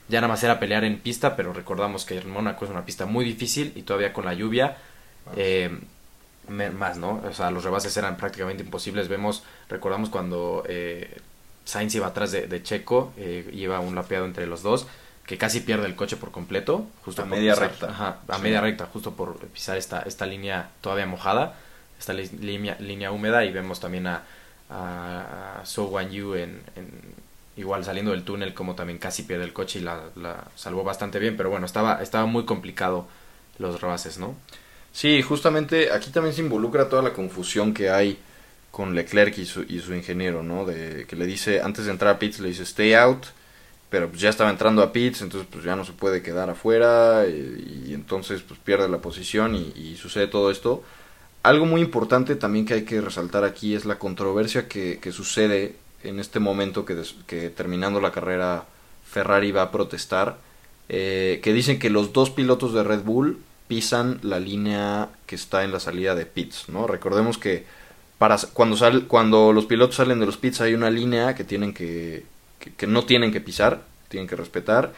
ya 0.10 0.22
nada 0.22 0.30
más 0.30 0.44
era 0.44 0.60
pelear 0.60 0.84
en 0.84 1.00
pista, 1.00 1.36
pero 1.36 1.54
recordamos 1.54 2.06
que 2.06 2.22
Mónaco 2.22 2.66
es 2.66 2.72
una 2.72 2.86
pista 2.86 3.06
muy 3.06 3.26
difícil 3.26 3.74
y 3.76 3.84
todavía 3.84 4.14
con 4.14 4.26
la 4.26 4.34
lluvia 4.34 4.78
eh, 5.36 5.70
más, 6.48 6.98
¿no? 6.98 7.22
O 7.30 7.34
sea, 7.34 7.52
los 7.52 7.64
rebases 7.64 7.96
eran 7.98 8.16
prácticamente 8.18 8.64
imposibles. 8.64 9.10
Vemos, 9.10 9.44
recordamos 9.70 10.10
cuando 10.10 10.64
eh, 10.68 11.18
Sainz 11.66 11.94
iba 11.96 12.08
atrás 12.08 12.32
de, 12.32 12.48
de 12.48 12.64
Checo, 12.64 13.14
eh, 13.18 13.50
iba 13.54 13.80
un 13.82 13.96
lapeado 13.96 14.26
entre 14.26 14.48
los 14.48 14.64
dos, 14.64 14.88
que 15.26 15.38
casi 15.38 15.60
pierde 15.60 15.88
el 15.88 15.96
coche 15.96 16.16
por 16.16 16.32
completo, 16.32 16.88
justo 17.04 17.24
a 17.24 17.26
media 17.26 17.54
pisar, 17.54 17.70
recta. 17.70 17.90
Ajá, 17.90 18.20
a 18.30 18.38
sí. 18.38 18.42
media 18.42 18.62
recta, 18.62 18.86
justo 18.86 19.14
por 19.14 19.38
pisar 19.48 19.78
esta, 19.78 20.02
esta 20.04 20.26
línea 20.26 20.70
todavía 20.80 21.06
mojada, 21.06 21.56
esta 22.00 22.14
línea, 22.14 23.12
húmeda, 23.12 23.46
y 23.46 23.52
vemos 23.52 23.80
también 23.80 24.08
a, 24.08 24.24
a, 24.70 25.60
a 25.62 25.66
So 25.66 25.86
Wan 25.86 26.12
Yu 26.12 26.36
en, 26.36 26.62
igual 27.58 27.84
saliendo 27.84 28.12
del 28.12 28.24
túnel 28.24 28.54
como 28.54 28.76
también 28.76 29.00
casi 29.00 29.24
pierde 29.24 29.44
el 29.44 29.54
coche 29.54 29.80
y 29.80 29.82
la, 29.82 30.46
salvó 30.56 30.84
bastante 30.84 31.20
bien, 31.20 31.36
pero 31.36 31.50
bueno, 31.50 31.66
estaba, 31.66 32.02
estaba 32.02 32.26
muy 32.26 32.46
complicado 32.46 33.08
los 33.58 33.82
rebases, 33.82 34.18
¿no? 34.20 34.36
Sí, 34.94 35.22
justamente 35.22 35.92
aquí 35.92 36.12
también 36.12 36.36
se 36.36 36.42
involucra 36.42 36.90
toda 36.90 37.02
la 37.02 37.14
confusión 37.14 37.74
que 37.74 37.90
hay 37.90 38.20
con 38.72 38.94
Leclerc 38.96 39.38
y 39.40 39.46
su, 39.46 39.64
y 39.64 39.80
su 39.80 39.94
ingeniero, 39.94 40.44
¿no? 40.44 40.66
De 40.66 41.06
que 41.08 41.16
le 41.16 41.26
dice, 41.26 41.62
antes 41.62 41.86
de 41.86 41.92
entrar 41.92 42.16
a 42.16 42.20
pits, 42.20 42.40
le 42.40 42.50
dice 42.50 42.64
stay 42.64 42.94
out, 42.94 43.26
pero 43.90 44.10
pues 44.10 44.22
ya 44.22 44.30
estaba 44.30 44.50
entrando 44.50 44.84
a 44.84 44.92
pits, 44.92 45.22
entonces 45.22 45.48
pues 45.52 45.64
ya 45.64 45.76
no 45.76 45.86
se 45.86 45.94
puede 45.94 46.22
quedar 46.22 46.50
afuera 46.50 47.26
y, 47.28 47.88
y 47.88 47.94
entonces 47.94 48.42
pues 48.42 48.60
pierde 48.60 48.90
la 48.90 49.00
posición 49.00 49.56
y, 49.56 49.96
sucede 49.96 50.28
todo 50.28 50.52
esto. 50.52 50.84
Algo 51.44 51.66
muy 51.66 51.82
importante 51.82 52.36
también 52.36 52.66
que 52.66 52.74
hay 52.74 52.84
que 52.84 53.00
resaltar 53.02 53.44
aquí 53.44 53.76
es 53.76 53.86
la 53.86 54.00
controversia 54.00 54.68
que, 54.68 55.00
que 55.00 55.12
sucede 55.12 55.76
en 56.04 56.20
este 56.20 56.40
momento 56.40 56.86
que, 56.86 57.02
que, 57.26 57.50
terminando 57.50 58.02
la 58.02 58.12
carrera 58.12 58.66
Ferrari 59.06 59.52
va 59.52 59.64
a 59.64 59.72
protestar, 59.72 60.38
eh, 60.90 61.40
que 61.44 61.54
dicen 61.54 61.80
que 61.80 61.90
los 61.90 62.14
dos 62.14 62.30
pilotos 62.30 62.74
de 62.74 62.84
Red 62.84 63.04
Bull 63.04 63.40
pisan 63.68 64.20
la 64.24 64.40
línea 64.40 65.10
que 65.26 65.36
está 65.36 65.64
en 65.64 65.72
la 65.72 65.80
salida 65.80 66.16
de 66.16 66.26
pits, 66.26 66.70
¿no? 66.70 66.88
Recordemos 66.88 67.38
que 67.38 67.66
para 68.18 68.38
cuando 68.54 68.78
sal, 68.78 69.06
cuando 69.08 69.54
los 69.54 69.66
pilotos 69.66 69.98
salen 69.98 70.20
de 70.20 70.26
los 70.26 70.38
pits 70.38 70.62
hay 70.62 70.74
una 70.74 70.90
línea 70.90 71.36
que 71.36 71.44
tienen 71.44 71.74
que, 71.74 72.26
que, 72.60 72.74
que 72.74 72.88
no 72.88 73.06
tienen 73.06 73.32
que 73.32 73.42
pisar, 73.42 73.84
tienen 74.10 74.28
que 74.28 74.36
respetar 74.36 74.94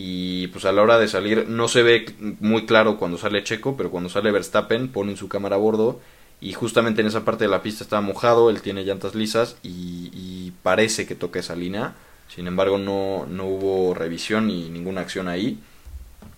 y 0.00 0.46
pues 0.46 0.64
a 0.64 0.70
la 0.70 0.80
hora 0.82 0.96
de 0.96 1.08
salir 1.08 1.48
no 1.48 1.66
se 1.66 1.82
ve 1.82 2.14
muy 2.38 2.66
claro 2.66 2.98
cuando 2.98 3.18
sale 3.18 3.42
Checo, 3.42 3.76
pero 3.76 3.90
cuando 3.90 4.08
sale 4.08 4.30
Verstappen 4.30 4.92
ponen 4.92 5.16
su 5.16 5.28
cámara 5.28 5.56
a 5.56 5.58
bordo 5.58 6.00
y 6.40 6.52
justamente 6.52 7.00
en 7.00 7.08
esa 7.08 7.24
parte 7.24 7.42
de 7.42 7.50
la 7.50 7.62
pista 7.62 7.82
estaba 7.82 8.00
mojado, 8.00 8.48
él 8.48 8.62
tiene 8.62 8.84
llantas 8.84 9.16
lisas 9.16 9.56
y, 9.64 10.10
y 10.12 10.52
parece 10.62 11.04
que 11.04 11.16
toca 11.16 11.40
esa 11.40 11.56
línea, 11.56 11.94
sin 12.32 12.46
embargo 12.46 12.78
no, 12.78 13.26
no 13.28 13.46
hubo 13.46 13.92
revisión 13.92 14.46
ni 14.46 14.68
ninguna 14.70 15.00
acción 15.00 15.26
ahí. 15.26 15.58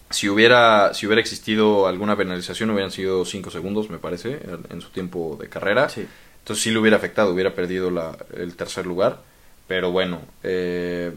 Si 0.09 0.31
hubiera, 0.31 0.95
si 0.95 1.07
hubiera 1.07 1.21
existido 1.21 1.87
alguna 1.87 2.17
penalización 2.17 2.71
hubieran 2.71 2.91
sido 2.91 3.27
5 3.27 3.51
segundos 3.51 3.91
me 3.91 3.99
parece 3.99 4.41
en 4.71 4.81
su 4.81 4.89
tiempo 4.89 5.37
de 5.39 5.51
carrera, 5.51 5.91
sí. 5.91 6.07
entonces 6.39 6.65
sí 6.65 6.71
le 6.71 6.79
hubiera 6.79 6.97
afectado, 6.97 7.35
hubiera 7.35 7.55
perdido 7.55 7.91
la, 7.91 8.17
el 8.35 8.57
tercer 8.57 8.87
lugar, 8.87 9.21
pero 9.69 9.93
bueno, 9.93 10.23
eh, 10.43 11.13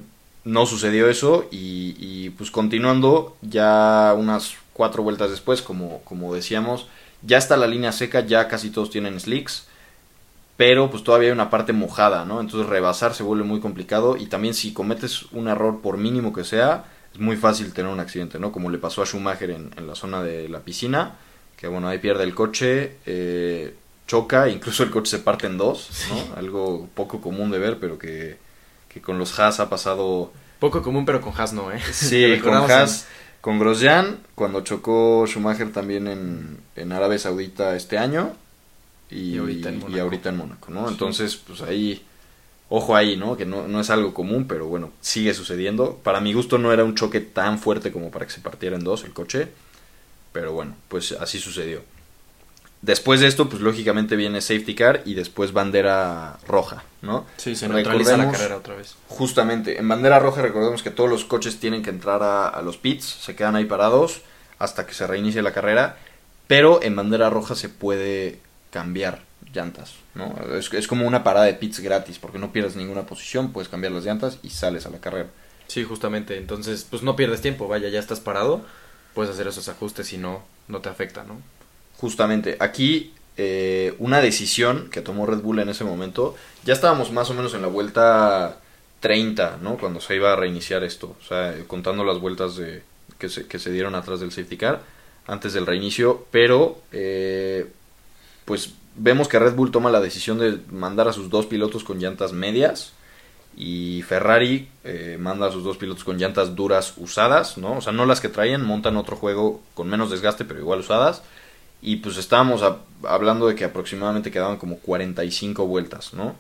no 0.46 0.66
sucedió 0.66 1.10
eso 1.10 1.48
y, 1.52 1.96
y 2.00 2.30
pues 2.32 2.52
continuando 2.52 3.36
ya 3.42 4.14
unas 4.18 4.56
cuatro 4.74 5.04
vueltas 5.04 5.30
después 5.30 5.62
como, 5.62 6.02
como 6.02 6.34
decíamos, 6.34 6.88
ya 7.22 7.38
está 7.38 7.56
la 7.58 7.68
línea 7.68 7.92
seca, 7.92 8.22
ya 8.22 8.48
casi 8.48 8.70
todos 8.70 8.90
tienen 8.90 9.20
slicks, 9.20 9.68
pero 10.58 10.90
pues 10.92 11.04
todavía 11.04 11.30
hay 11.30 11.34
una 11.34 11.50
parte 11.50 11.74
mojada, 11.74 12.26
¿no? 12.26 12.42
Entonces 12.42 12.70
rebasar 12.70 13.14
se 13.14 13.24
vuelve 13.24 13.44
muy 13.44 13.60
complicado 13.60 14.18
y 14.18 14.26
también 14.26 14.54
si 14.54 14.74
cometes 14.74 15.24
un 15.32 15.48
error 15.48 15.82
por 15.82 15.98
mínimo 15.98 16.34
que 16.34 16.44
sea, 16.44 16.86
es 17.14 17.20
muy 17.20 17.38
fácil 17.38 17.74
tener 17.74 17.92
un 17.92 18.00
accidente, 18.00 18.40
¿no? 18.40 18.52
Como 18.52 18.70
le 18.70 18.78
pasó 18.78 19.02
a 19.02 19.06
Schumacher 19.06 19.52
en, 19.52 19.72
en 19.78 19.88
la 19.88 19.96
zona 19.96 20.22
de 20.22 20.50
la 20.50 20.60
piscina, 20.60 21.16
que 21.58 21.68
bueno, 21.68 21.88
ahí 21.88 22.00
pierde 22.00 22.24
el 22.24 22.36
coche, 22.36 22.98
eh, 23.06 23.74
choca, 24.08 24.50
incluso 24.50 24.84
el 24.84 24.92
coche 24.92 25.12
se 25.12 25.24
parte 25.24 25.48
en 25.48 25.58
dos, 25.58 25.90
¿no? 26.10 26.16
Sí. 26.18 26.32
Algo 26.36 26.90
poco 26.94 27.22
común 27.22 27.52
de 27.52 27.60
ver, 27.60 27.80
pero 27.80 27.98
que, 27.98 28.38
que 28.94 29.02
con 29.02 29.18
los 29.18 29.38
Haas 29.40 29.60
ha 29.60 29.70
pasado... 29.70 30.32
Poco 30.60 30.82
común, 30.82 31.06
pero 31.06 31.22
con 31.22 31.34
Haas 31.36 31.54
no, 31.54 31.72
¿eh? 31.72 31.82
Sí, 31.92 32.40
con 32.44 32.54
Haas... 32.54 33.04
En 33.04 33.24
con 33.44 33.60
Grosjean, 33.60 34.20
cuando 34.36 34.62
chocó 34.62 35.26
Schumacher 35.28 35.74
también 35.74 36.08
en, 36.08 36.60
en 36.78 36.92
Arabia 36.94 37.20
Saudita 37.20 37.76
este 37.76 37.98
año 37.98 38.32
y, 39.10 39.34
y, 39.34 39.38
ahorita, 39.38 39.68
en 39.68 39.84
y 39.90 40.00
ahorita 40.00 40.30
en 40.30 40.38
Mónaco, 40.38 40.72
¿no? 40.72 40.88
Sí. 40.88 40.94
Entonces, 40.94 41.36
pues 41.36 41.62
ahí 41.62 42.06
Ojo 42.76 42.96
ahí, 42.96 43.18
¿no? 43.18 43.38
Que 43.38 43.46
no, 43.46 43.68
no 43.68 43.82
es 43.82 43.92
algo 43.92 44.16
común, 44.16 44.48
pero 44.48 44.66
bueno, 44.66 44.92
sigue 45.00 45.36
sucediendo. 45.36 46.00
Para 46.02 46.22
mi 46.22 46.34
gusto 46.34 46.58
no 46.58 46.74
era 46.74 46.84
un 46.84 46.96
choque 46.96 47.22
tan 47.22 47.60
fuerte 47.60 47.92
como 47.92 48.10
para 48.10 48.26
que 48.26 48.32
se 48.32 48.42
partiera 48.42 48.76
en 48.76 48.84
dos 48.84 49.04
el 49.04 49.14
coche. 49.14 49.50
Pero 50.32 50.54
bueno, 50.54 50.76
pues 50.88 51.12
así 51.12 51.38
sucedió. 51.38 51.84
Después 52.84 53.22
de 53.22 53.28
esto, 53.28 53.48
pues 53.48 53.62
lógicamente 53.62 54.18
viene 54.18 54.42
safety 54.42 54.76
car 54.76 55.04
y 55.06 55.14
después 55.14 55.54
bandera 55.54 56.38
roja, 56.46 56.84
¿no? 57.02 57.26
Sí, 57.38 57.56
se 57.56 57.70
neutraliza 57.70 58.18
la 58.18 58.30
carrera 58.30 58.58
otra 58.58 58.76
vez. 58.76 58.96
Justamente, 59.08 59.80
en 59.80 59.88
bandera 59.88 60.20
roja 60.20 60.42
recordemos 60.42 60.84
que 60.84 60.92
todos 60.92 61.10
los 61.10 61.24
coches 61.24 61.62
tienen 61.62 61.82
que 61.82 61.92
entrar 61.92 62.22
a, 62.22 62.50
a, 62.50 62.62
los 62.62 62.76
pits, 62.76 63.06
se 63.06 63.38
quedan 63.38 63.56
ahí 63.56 63.64
parados 63.64 64.20
hasta 64.60 64.86
que 64.86 64.94
se 64.94 65.08
reinicie 65.08 65.42
la 65.42 65.54
carrera, 65.54 65.96
pero 66.48 66.84
en 66.84 66.94
bandera 66.94 67.30
roja 67.30 67.56
se 67.56 67.70
puede 67.70 68.40
cambiar 68.70 69.22
llantas, 69.54 69.94
¿no? 70.14 70.36
Es, 70.54 70.74
es 70.74 70.86
como 70.86 71.08
una 71.08 71.24
parada 71.24 71.46
de 71.46 71.54
pits 71.54 71.80
gratis, 71.80 72.20
porque 72.20 72.38
no 72.38 72.52
pierdes 72.52 72.76
ninguna 72.76 73.06
posición, 73.06 73.54
puedes 73.54 73.70
cambiar 73.70 73.94
las 73.94 74.04
llantas 74.04 74.40
y 74.44 74.50
sales 74.50 74.86
a 74.86 74.90
la 74.90 74.98
carrera. 74.98 75.30
Sí, 75.68 75.86
justamente, 75.86 76.36
entonces 76.38 76.86
pues 76.90 77.02
no 77.02 77.16
pierdes 77.16 77.40
tiempo, 77.40 77.70
vaya, 77.70 77.88
ya 77.88 78.00
estás 78.00 78.20
parado, 78.20 78.66
puedes 79.14 79.32
hacer 79.32 79.48
esos 79.48 79.70
ajustes 79.70 80.12
y 80.12 80.18
no, 80.18 80.44
no 80.68 80.82
te 80.82 80.90
afecta, 80.90 81.24
¿no? 81.24 81.38
Justamente, 82.04 82.58
aquí 82.60 83.14
eh, 83.38 83.96
una 83.98 84.20
decisión 84.20 84.90
que 84.90 85.00
tomó 85.00 85.26
Red 85.26 85.38
Bull 85.38 85.60
en 85.60 85.70
ese 85.70 85.86
momento, 85.86 86.36
ya 86.66 86.74
estábamos 86.74 87.14
más 87.14 87.30
o 87.30 87.34
menos 87.34 87.54
en 87.54 87.62
la 87.62 87.70
vuelta 87.70 88.58
30, 89.00 89.60
¿no? 89.62 89.78
Cuando 89.78 90.02
se 90.02 90.18
iba 90.18 90.34
a 90.34 90.36
reiniciar 90.36 90.84
esto, 90.84 91.16
o 91.18 91.26
sea, 91.26 91.56
contando 91.66 92.04
las 92.04 92.20
vueltas 92.20 92.58
de, 92.58 92.84
que, 93.18 93.30
se, 93.30 93.48
que 93.48 93.58
se 93.58 93.72
dieron 93.72 93.96
atrás 93.96 94.20
del 94.20 94.34
safety 94.34 94.58
car, 94.58 94.82
antes 95.28 95.54
del 95.54 95.66
reinicio, 95.66 96.26
pero 96.30 96.82
eh, 96.92 97.72
pues 98.44 98.74
vemos 98.98 99.30
que 99.30 99.40
Red 99.40 99.54
Bull 99.56 99.72
toma 99.72 99.90
la 99.90 100.02
decisión 100.02 100.40
de 100.40 100.60
mandar 100.74 101.08
a 101.08 101.14
sus 101.14 101.30
dos 101.30 101.46
pilotos 101.46 101.86
con 101.86 102.00
llantas 102.00 102.34
medias 102.34 102.92
y 103.56 104.02
Ferrari 104.02 104.68
eh, 104.84 105.16
manda 105.18 105.48
a 105.48 105.52
sus 105.54 105.64
dos 105.64 105.78
pilotos 105.78 106.04
con 106.04 106.18
llantas 106.18 106.54
duras 106.54 106.96
usadas, 106.98 107.58
¿no? 107.58 107.78
O 107.78 107.82
sea, 107.82 107.94
no 107.94 108.06
las 108.06 108.20
que 108.20 108.28
traían, 108.28 108.66
montan 108.66 108.98
otro 108.98 109.16
juego 109.16 109.62
con 109.74 109.88
menos 109.88 110.12
desgaste, 110.12 110.44
pero 110.44 110.60
igual 110.60 110.82
usadas 110.82 111.24
y 111.84 111.98
pues 111.98 112.18
estábamos 112.18 112.64
hablando 113.04 113.48
de 113.48 113.56
que 113.56 113.66
aproximadamente 113.66 114.32
quedaban 114.32 114.58
como 114.58 114.78
45 114.78 115.68
vueltas, 115.68 116.14
¿no? 116.14 116.36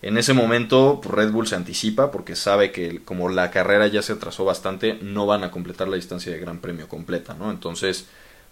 En 0.00 0.16
ese 0.18 0.32
momento 0.32 1.00
pues 1.02 1.14
Red 1.14 1.32
Bull 1.32 1.46
se 1.46 1.54
anticipa 1.54 2.10
porque 2.10 2.34
sabe 2.34 2.72
que 2.72 3.02
como 3.04 3.28
la 3.28 3.50
carrera 3.50 3.86
ya 3.88 4.02
se 4.02 4.14
atrasó 4.14 4.44
bastante, 4.44 4.98
no 5.02 5.26
van 5.26 5.44
a 5.44 5.50
completar 5.50 5.88
la 5.88 5.96
distancia 5.96 6.32
de 6.32 6.38
Gran 6.38 6.60
Premio 6.60 6.88
completa, 6.88 7.34
¿no? 7.34 7.50
Entonces, 7.50 8.06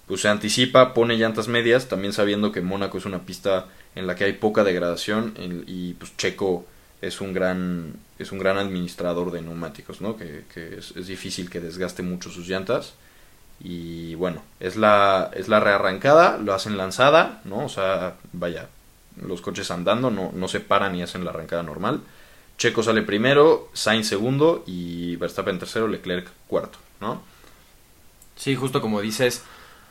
pues 0.07 0.21
se 0.21 0.29
anticipa, 0.29 0.93
pone 0.93 1.17
llantas 1.17 1.49
medias, 1.49 1.89
también 1.89 2.13
sabiendo 2.13 2.53
que 2.53 2.61
Mónaco 2.61 2.99
es 2.99 3.07
una 3.07 3.25
pista 3.25 3.67
en 3.95 4.07
la 4.07 4.15
que 4.15 4.25
hay 4.25 4.35
poca 4.35 4.65
degradación 4.65 5.35
y 5.67 5.95
pues 5.95 6.15
Checo 6.19 6.67
es 7.01 7.21
un 7.21 7.33
gran 7.33 7.95
es 8.19 8.33
un 8.33 8.39
gran 8.39 8.59
administrador 8.59 9.33
de 9.33 9.41
neumáticos, 9.41 10.03
¿no? 10.03 10.17
Que, 10.17 10.45
que 10.53 10.77
es, 10.77 10.95
es 10.95 11.07
difícil 11.07 11.49
que 11.49 11.61
desgaste 11.61 12.03
mucho 12.03 12.31
sus 12.31 12.49
llantas 12.49 12.95
y 13.61 14.15
bueno, 14.17 14.43
es 14.61 14.77
la, 14.77 15.31
es 15.35 15.49
la 15.49 15.61
rearrancada, 15.61 16.39
lo 16.39 16.55
hacen 16.55 16.77
lanzada, 16.77 17.41
¿no? 17.45 17.65
O 17.65 17.69
sea, 17.69 18.17
vaya, 18.33 18.69
los 19.21 19.41
coches 19.41 19.71
andando, 19.71 20.11
no, 20.11 20.33
no 20.35 20.49
se 20.49 20.61
paran 20.61 20.95
y 20.95 21.03
hacen 21.03 21.25
la 21.25 21.31
arrancada 21.31 21.63
normal. 21.63 22.03
Checo 22.59 22.83
sale 22.83 23.03
primero, 23.03 23.69
Sainz 23.73 24.09
segundo 24.09 24.63
y 24.67 25.17
Verstappen 25.17 25.59
tercero, 25.59 25.89
Leclerc 25.89 26.29
cuarto, 26.47 26.79
¿no? 27.01 27.23
Sí, 28.37 28.55
justo 28.55 28.81
como 28.81 29.01
dices, 29.01 29.43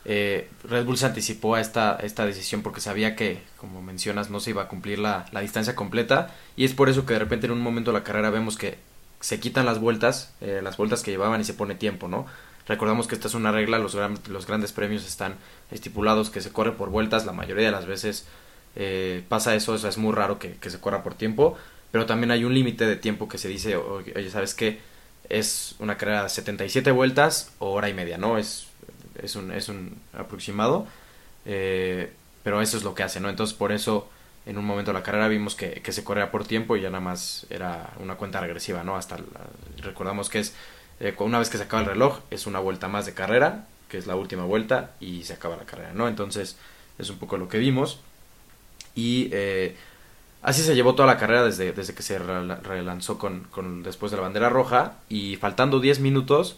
eh, 0.06 0.50
Red 0.64 0.86
Bull 0.86 0.98
se 0.98 1.06
anticipó 1.06 1.56
a 1.56 1.62
esta, 1.62 1.98
esta 2.02 2.26
decisión 2.26 2.62
porque 2.62 2.82
sabía 2.82 3.16
que, 3.16 3.42
como 3.58 3.82
mencionas, 3.82 4.30
no 4.30 4.40
se 4.40 4.52
iba 4.52 4.64
a 4.64 4.68
cumplir 4.68 5.00
la, 5.00 5.26
la, 5.32 5.40
distancia 5.40 5.76
completa 5.76 6.36
y 6.56 6.66
es 6.66 6.74
por 6.74 6.90
eso 6.90 7.06
que 7.06 7.14
de 7.14 7.20
repente 7.20 7.46
en 7.46 7.54
un 7.54 7.62
momento 7.62 7.92
de 7.92 8.00
la 8.00 8.04
carrera 8.04 8.30
vemos 8.30 8.58
que 8.58 8.78
se 9.22 9.40
quitan 9.40 9.66
las 9.66 9.80
vueltas, 9.80 10.34
eh, 10.42 10.60
las 10.62 10.76
vueltas 10.76 11.02
que 11.02 11.12
llevaban 11.12 11.40
y 11.40 11.46
se 11.46 11.54
pone 11.54 11.76
tiempo, 11.76 12.10
¿no? 12.10 12.26
Recordamos 12.68 13.08
que 13.08 13.16
esta 13.16 13.28
es 13.28 13.34
una 13.34 13.52
regla, 13.52 13.78
los, 13.78 13.96
los 14.28 14.48
grandes 14.48 14.72
premios 14.72 15.06
están 15.06 15.36
estipulados 15.72 16.30
que 16.30 16.42
se 16.42 16.52
corre 16.52 16.72
por 16.72 16.90
vueltas, 16.90 17.26
la 17.26 17.34
mayoría 17.34 17.66
de 17.66 17.72
las 17.72 17.86
veces 17.86 18.26
eh, 18.76 19.24
pasa 19.28 19.54
eso, 19.56 19.76
es 19.76 19.98
muy 19.98 20.14
raro 20.14 20.40
que, 20.40 20.54
que, 20.54 20.70
se 20.70 20.80
corra 20.80 21.04
por 21.04 21.14
tiempo, 21.14 21.58
pero 21.92 22.06
también 22.06 22.32
hay 22.32 22.44
un 22.44 22.54
límite 22.54 22.86
de 22.86 22.96
tiempo 22.96 23.28
que 23.28 23.38
se 23.38 23.48
dice, 23.48 23.76
oye, 23.76 24.30
¿sabes 24.32 24.54
qué? 24.54 24.80
Es 25.30 25.76
una 25.80 25.98
carrera 25.98 26.24
de 26.24 26.30
77 26.30 26.92
vueltas 26.92 27.52
o 27.60 27.72
hora 27.72 27.90
y 27.90 27.94
media, 27.94 28.18
¿no? 28.18 28.38
Es, 28.38 28.68
es, 29.22 29.36
un, 29.36 29.52
es 29.52 29.70
un 29.70 29.98
aproximado, 30.14 30.88
eh, 31.46 32.14
pero 32.44 32.62
eso 32.62 32.78
es 32.78 32.84
lo 32.84 32.96
que 32.96 33.04
hace, 33.04 33.20
¿no? 33.20 33.30
Entonces 33.30 33.56
por 33.56 33.72
eso 33.72 34.10
en 34.46 34.58
un 34.58 34.66
momento 34.66 34.92
de 34.92 34.98
la 34.98 35.04
carrera 35.04 35.28
vimos 35.28 35.56
que, 35.56 35.82
que 35.82 35.92
se 35.92 36.04
corría 36.04 36.32
por 36.32 36.46
tiempo 36.46 36.76
y 36.76 36.82
ya 36.82 36.90
nada 36.90 37.00
más 37.00 37.46
era 37.50 37.94
una 38.00 38.16
cuenta 38.16 38.42
regresiva, 38.42 38.84
¿no? 38.84 38.96
Hasta 38.96 39.18
la, 39.18 39.26
recordamos 39.78 40.30
que 40.30 40.40
es 40.40 40.54
eh, 41.00 41.16
una 41.20 41.40
vez 41.40 41.50
que 41.50 41.58
se 41.58 41.64
acaba 41.64 41.82
el 41.82 41.90
reloj 41.90 42.20
es 42.30 42.48
una 42.48 42.60
vuelta 42.60 42.88
más 42.88 43.06
de 43.06 43.14
carrera, 43.14 43.66
que 43.90 43.98
es 43.98 44.08
la 44.08 44.16
última 44.16 44.44
vuelta 44.44 44.92
y 45.00 45.24
se 45.24 45.34
acaba 45.34 45.56
la 45.56 45.66
carrera, 45.66 45.94
¿no? 45.94 46.08
Entonces 46.08 46.58
es 46.98 47.10
un 47.10 47.18
poco 47.18 47.38
lo 47.38 47.48
que 47.48 47.58
vimos 47.58 48.00
y 48.96 49.30
eh, 49.32 49.76
así 50.42 50.62
se 50.62 50.76
llevó 50.76 50.96
toda 50.96 51.08
la 51.08 51.18
carrera 51.18 51.44
desde, 51.44 51.72
desde 51.74 51.94
que 51.94 52.04
se 52.04 52.20
relanzó 52.20 53.18
con, 53.18 53.84
después 53.84 54.12
de 54.12 54.18
la 54.18 54.24
bandera 54.24 54.50
roja 54.50 54.94
y 55.10 55.36
faltando 55.38 55.80
10 55.80 56.00
minutos 56.00 56.58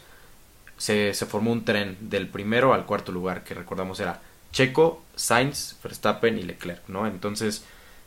se, 0.78 1.14
se 1.14 1.26
formó 1.26 1.52
un 1.52 1.66
tren 1.66 1.98
del 2.02 2.28
primero 2.28 2.74
al 2.74 2.86
cuarto 2.86 3.12
lugar 3.12 3.44
que 3.44 3.54
recordamos 3.54 4.00
era 4.00 4.22
Checo, 4.52 5.04
Sainz, 5.16 5.76
Verstappen 5.84 6.38
y 6.38 6.44
Leclerc, 6.44 6.88
¿no? 6.88 7.08
Entonces 7.08 7.66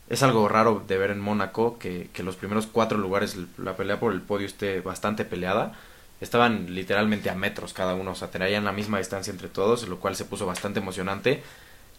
es 0.08 0.22
algo 0.22 0.48
raro 0.48 0.82
de 0.86 0.96
ver 0.96 1.10
en 1.10 1.20
Mónaco 1.20 1.78
que, 1.78 2.08
que 2.12 2.22
los 2.22 2.36
primeros 2.36 2.66
cuatro 2.66 2.96
lugares, 2.96 3.36
la 3.58 3.76
pelea 3.76 4.00
por 4.00 4.12
el 4.12 4.22
podio 4.22 4.46
esté 4.46 4.80
bastante 4.80 5.26
peleada 5.26 5.78
estaban 6.20 6.74
literalmente 6.74 7.30
a 7.30 7.34
metros 7.34 7.72
cada 7.72 7.94
uno, 7.94 8.12
o 8.12 8.14
sea, 8.14 8.30
tenían 8.30 8.64
la 8.64 8.72
misma 8.72 8.98
distancia 8.98 9.30
entre 9.30 9.48
todos, 9.48 9.86
lo 9.88 10.00
cual 10.00 10.16
se 10.16 10.24
puso 10.24 10.46
bastante 10.46 10.80
emocionante. 10.80 11.42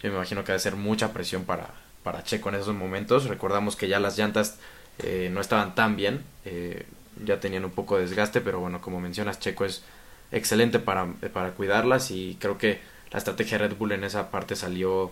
Yo 0.02 0.10
me 0.10 0.16
imagino 0.16 0.44
que 0.44 0.52
debe 0.52 0.60
ser 0.60 0.76
mucha 0.76 1.14
presión 1.14 1.46
para, 1.46 1.70
para 2.04 2.24
Checo 2.24 2.50
en 2.50 2.56
esos 2.56 2.76
momentos. 2.76 3.26
Recordamos 3.26 3.76
que 3.76 3.88
ya 3.88 4.00
las 4.00 4.18
llantas 4.18 4.58
eh, 5.00 5.30
no 5.32 5.42
estaban 5.42 5.76
tan 5.76 5.96
bien, 5.96 6.24
eh, 6.46 6.86
ya 7.24 7.40
tenían 7.40 7.66
un 7.66 7.72
poco 7.72 7.96
de 7.96 8.04
desgaste, 8.04 8.42
pero 8.42 8.60
bueno, 8.60 8.82
como 8.82 9.00
mencionas, 9.00 9.40
Checo 9.40 9.66
es 9.66 9.84
excelente 10.32 10.80
para, 10.80 11.08
para 11.34 11.52
cuidarlas 11.52 12.12
y 12.12 12.38
creo 12.40 12.58
que 12.58 12.80
la 13.12 13.18
estrategia 13.18 13.58
de 13.58 13.68
Red 13.68 13.78
Bull 13.78 13.94
en 13.94 14.04
esa 14.04 14.32
parte 14.32 14.56
salió, 14.56 15.12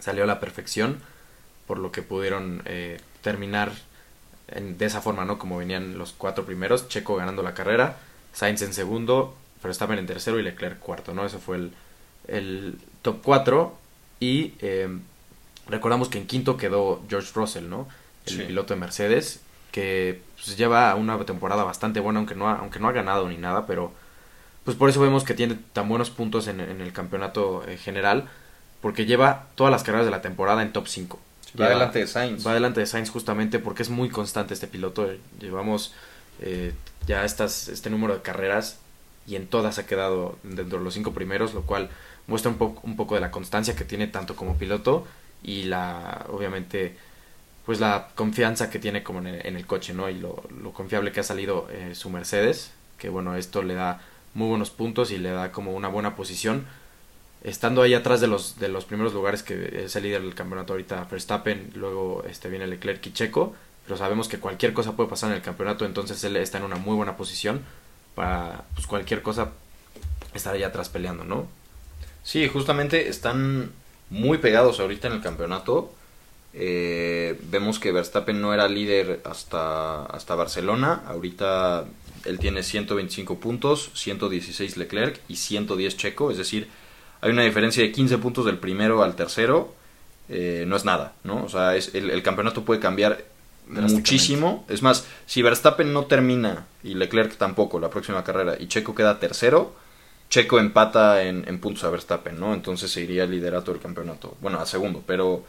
salió 0.00 0.24
a 0.24 0.26
la 0.26 0.40
perfección, 0.40 1.00
por 1.66 1.78
lo 1.78 1.92
que 1.92 2.02
pudieron 2.02 2.62
eh, 2.64 3.00
terminar 3.22 3.72
en, 4.48 4.76
de 4.76 4.86
esa 4.86 5.00
forma, 5.00 5.24
¿no? 5.24 5.38
Como 5.38 5.58
venían 5.58 5.96
los 5.98 6.12
cuatro 6.12 6.44
primeros, 6.44 6.88
Checo 6.88 7.16
ganando 7.16 7.42
la 7.42 7.54
carrera 7.54 7.96
Sainz 8.34 8.60
en 8.62 8.74
segundo, 8.74 9.34
Verstappen 9.62 9.98
en 9.98 10.06
tercero 10.06 10.38
y 10.38 10.42
Leclerc 10.42 10.78
cuarto, 10.78 11.14
¿no? 11.14 11.24
Ese 11.24 11.38
fue 11.38 11.56
el, 11.56 11.72
el 12.28 12.78
top 13.00 13.20
4 13.22 13.74
y 14.20 14.54
eh, 14.60 14.88
recordamos 15.68 16.08
que 16.08 16.18
en 16.18 16.26
quinto 16.26 16.56
quedó 16.58 17.02
George 17.08 17.30
Russell, 17.34 17.68
¿no? 17.68 17.88
El 18.26 18.32
sí. 18.34 18.42
piloto 18.42 18.74
de 18.74 18.80
Mercedes, 18.80 19.40
que 19.72 20.20
pues, 20.36 20.56
lleva 20.58 20.94
una 20.96 21.18
temporada 21.24 21.64
bastante 21.64 22.00
buena, 22.00 22.18
aunque 22.18 22.34
no, 22.34 22.48
ha, 22.48 22.56
aunque 22.56 22.78
no 22.78 22.88
ha 22.88 22.92
ganado 22.92 23.28
ni 23.28 23.38
nada, 23.38 23.66
pero 23.66 23.92
pues 24.64 24.76
por 24.76 24.90
eso 24.90 25.00
vemos 25.00 25.24
que 25.24 25.34
tiene 25.34 25.58
tan 25.72 25.88
buenos 25.88 26.10
puntos 26.10 26.48
en, 26.48 26.60
en 26.60 26.80
el 26.80 26.92
campeonato 26.92 27.64
eh, 27.66 27.76
general, 27.76 28.28
porque 28.80 29.06
lleva 29.06 29.46
todas 29.54 29.70
las 29.70 29.82
carreras 29.82 30.06
de 30.06 30.10
la 30.10 30.22
temporada 30.22 30.62
en 30.62 30.72
top 30.72 30.88
5. 30.88 31.20
Va 31.60 31.66
adelante 31.66 32.00
de 32.00 32.06
Sainz. 32.06 32.46
Va 32.46 32.50
adelante 32.50 32.80
de 32.80 32.86
Sainz 32.86 33.10
justamente 33.10 33.58
porque 33.58 33.82
es 33.82 33.90
muy 33.90 34.08
constante 34.08 34.54
este 34.54 34.66
piloto. 34.66 35.08
Llevamos 35.40 35.94
eh, 36.40 36.72
ya 37.06 37.24
estas, 37.24 37.68
este 37.68 37.90
número 37.90 38.14
de 38.14 38.22
carreras 38.22 38.78
y 39.26 39.36
en 39.36 39.46
todas 39.46 39.78
ha 39.78 39.86
quedado 39.86 40.38
dentro 40.42 40.78
de 40.78 40.84
los 40.84 40.94
cinco 40.94 41.12
primeros, 41.12 41.54
lo 41.54 41.62
cual 41.62 41.90
muestra 42.26 42.50
un, 42.50 42.58
poco 42.58 42.80
un 42.84 42.96
poco 42.96 43.14
de 43.14 43.20
la 43.20 43.30
constancia 43.30 43.76
que 43.76 43.84
tiene 43.84 44.06
tanto 44.06 44.36
como 44.36 44.56
piloto 44.56 45.06
y 45.42 45.64
la, 45.64 46.26
obviamente, 46.30 46.96
pues 47.66 47.80
la 47.80 48.08
confianza 48.14 48.70
que 48.70 48.78
tiene 48.78 49.02
como 49.02 49.20
en 49.20 49.26
el, 49.28 49.46
en 49.46 49.56
el 49.56 49.66
coche, 49.66 49.94
¿no? 49.94 50.08
Y 50.08 50.14
lo, 50.14 50.42
confiable 50.72 51.12
que 51.12 51.20
ha 51.20 51.24
salido 51.24 51.68
eh, 51.70 51.94
su 51.94 52.10
Mercedes, 52.10 52.72
que 52.98 53.08
bueno, 53.08 53.36
esto 53.36 53.62
le 53.62 53.74
da 53.74 54.00
muy 54.34 54.48
buenos 54.48 54.70
puntos 54.70 55.10
y 55.10 55.18
le 55.18 55.30
da 55.30 55.52
como 55.52 55.72
una 55.72 55.88
buena 55.88 56.16
posición. 56.16 56.66
Estando 57.42 57.82
ahí 57.82 57.92
atrás 57.92 58.20
de 58.22 58.26
los, 58.26 58.58
de 58.58 58.68
los 58.68 58.86
primeros 58.86 59.12
lugares 59.12 59.42
que 59.42 59.84
es 59.84 59.94
el 59.96 60.04
líder 60.04 60.22
del 60.22 60.34
campeonato 60.34 60.72
ahorita 60.72 61.04
Verstappen, 61.10 61.72
luego 61.74 62.24
este 62.28 62.48
viene 62.48 62.66
Leclerc 62.66 63.06
y 63.06 63.12
Checo, 63.12 63.54
pero 63.84 63.96
sabemos 63.96 64.28
que 64.28 64.38
cualquier 64.38 64.72
cosa 64.72 64.92
puede 64.96 65.10
pasar 65.10 65.30
en 65.30 65.36
el 65.36 65.42
campeonato, 65.42 65.84
entonces 65.84 66.22
él 66.24 66.36
está 66.36 66.58
en 66.58 66.64
una 66.64 66.76
muy 66.76 66.96
buena 66.96 67.16
posición 67.16 67.62
para 68.14 68.64
pues, 68.74 68.86
cualquier 68.86 69.22
cosa 69.22 69.52
estar 70.32 70.54
allá 70.54 70.68
atrás 70.68 70.88
peleando, 70.88 71.24
¿no? 71.24 71.46
Sí, 72.22 72.48
justamente 72.48 73.08
están 73.08 73.72
muy 74.10 74.38
pegados 74.38 74.80
ahorita 74.80 75.08
en 75.08 75.14
el 75.14 75.20
campeonato. 75.20 75.92
Eh, 76.54 77.38
vemos 77.50 77.78
que 77.78 77.92
Verstappen 77.92 78.40
no 78.40 78.54
era 78.54 78.68
líder 78.68 79.20
hasta, 79.24 80.04
hasta 80.06 80.34
Barcelona. 80.34 81.02
Ahorita 81.06 81.84
él 82.24 82.38
tiene 82.38 82.62
125 82.62 83.38
puntos, 83.38 83.90
116 83.94 84.76
Leclerc 84.76 85.20
y 85.28 85.36
110 85.36 85.96
Checo. 85.96 86.30
Es 86.30 86.38
decir, 86.38 86.68
hay 87.20 87.30
una 87.30 87.42
diferencia 87.42 87.82
de 87.82 87.92
15 87.92 88.18
puntos 88.18 88.46
del 88.46 88.58
primero 88.58 89.02
al 89.02 89.16
tercero. 89.16 89.74
Eh, 90.28 90.64
no 90.66 90.76
es 90.76 90.86
nada, 90.86 91.12
¿no? 91.24 91.44
O 91.44 91.48
sea, 91.50 91.76
es, 91.76 91.94
el, 91.94 92.08
el 92.08 92.22
campeonato 92.22 92.64
puede 92.64 92.80
cambiar 92.80 93.22
muchísimo. 93.66 94.64
Es 94.68 94.82
más, 94.82 95.06
si 95.26 95.42
Verstappen 95.42 95.92
no 95.92 96.06
termina 96.06 96.66
y 96.82 96.94
Leclerc 96.94 97.36
tampoco 97.36 97.80
la 97.80 97.90
próxima 97.90 98.24
carrera 98.24 98.56
y 98.58 98.68
Checo 98.68 98.94
queda 98.94 99.18
tercero, 99.18 99.74
Checo 100.30 100.58
empata 100.58 101.22
en, 101.22 101.44
en 101.46 101.60
puntos 101.60 101.84
a 101.84 101.90
Verstappen, 101.90 102.38
¿no? 102.38 102.54
Entonces 102.54 102.90
se 102.90 103.02
iría 103.02 103.24
el 103.24 103.30
liderato 103.30 103.72
del 103.72 103.80
campeonato. 103.80 104.36
Bueno, 104.40 104.60
a 104.60 104.66
segundo, 104.66 105.02
pero 105.06 105.44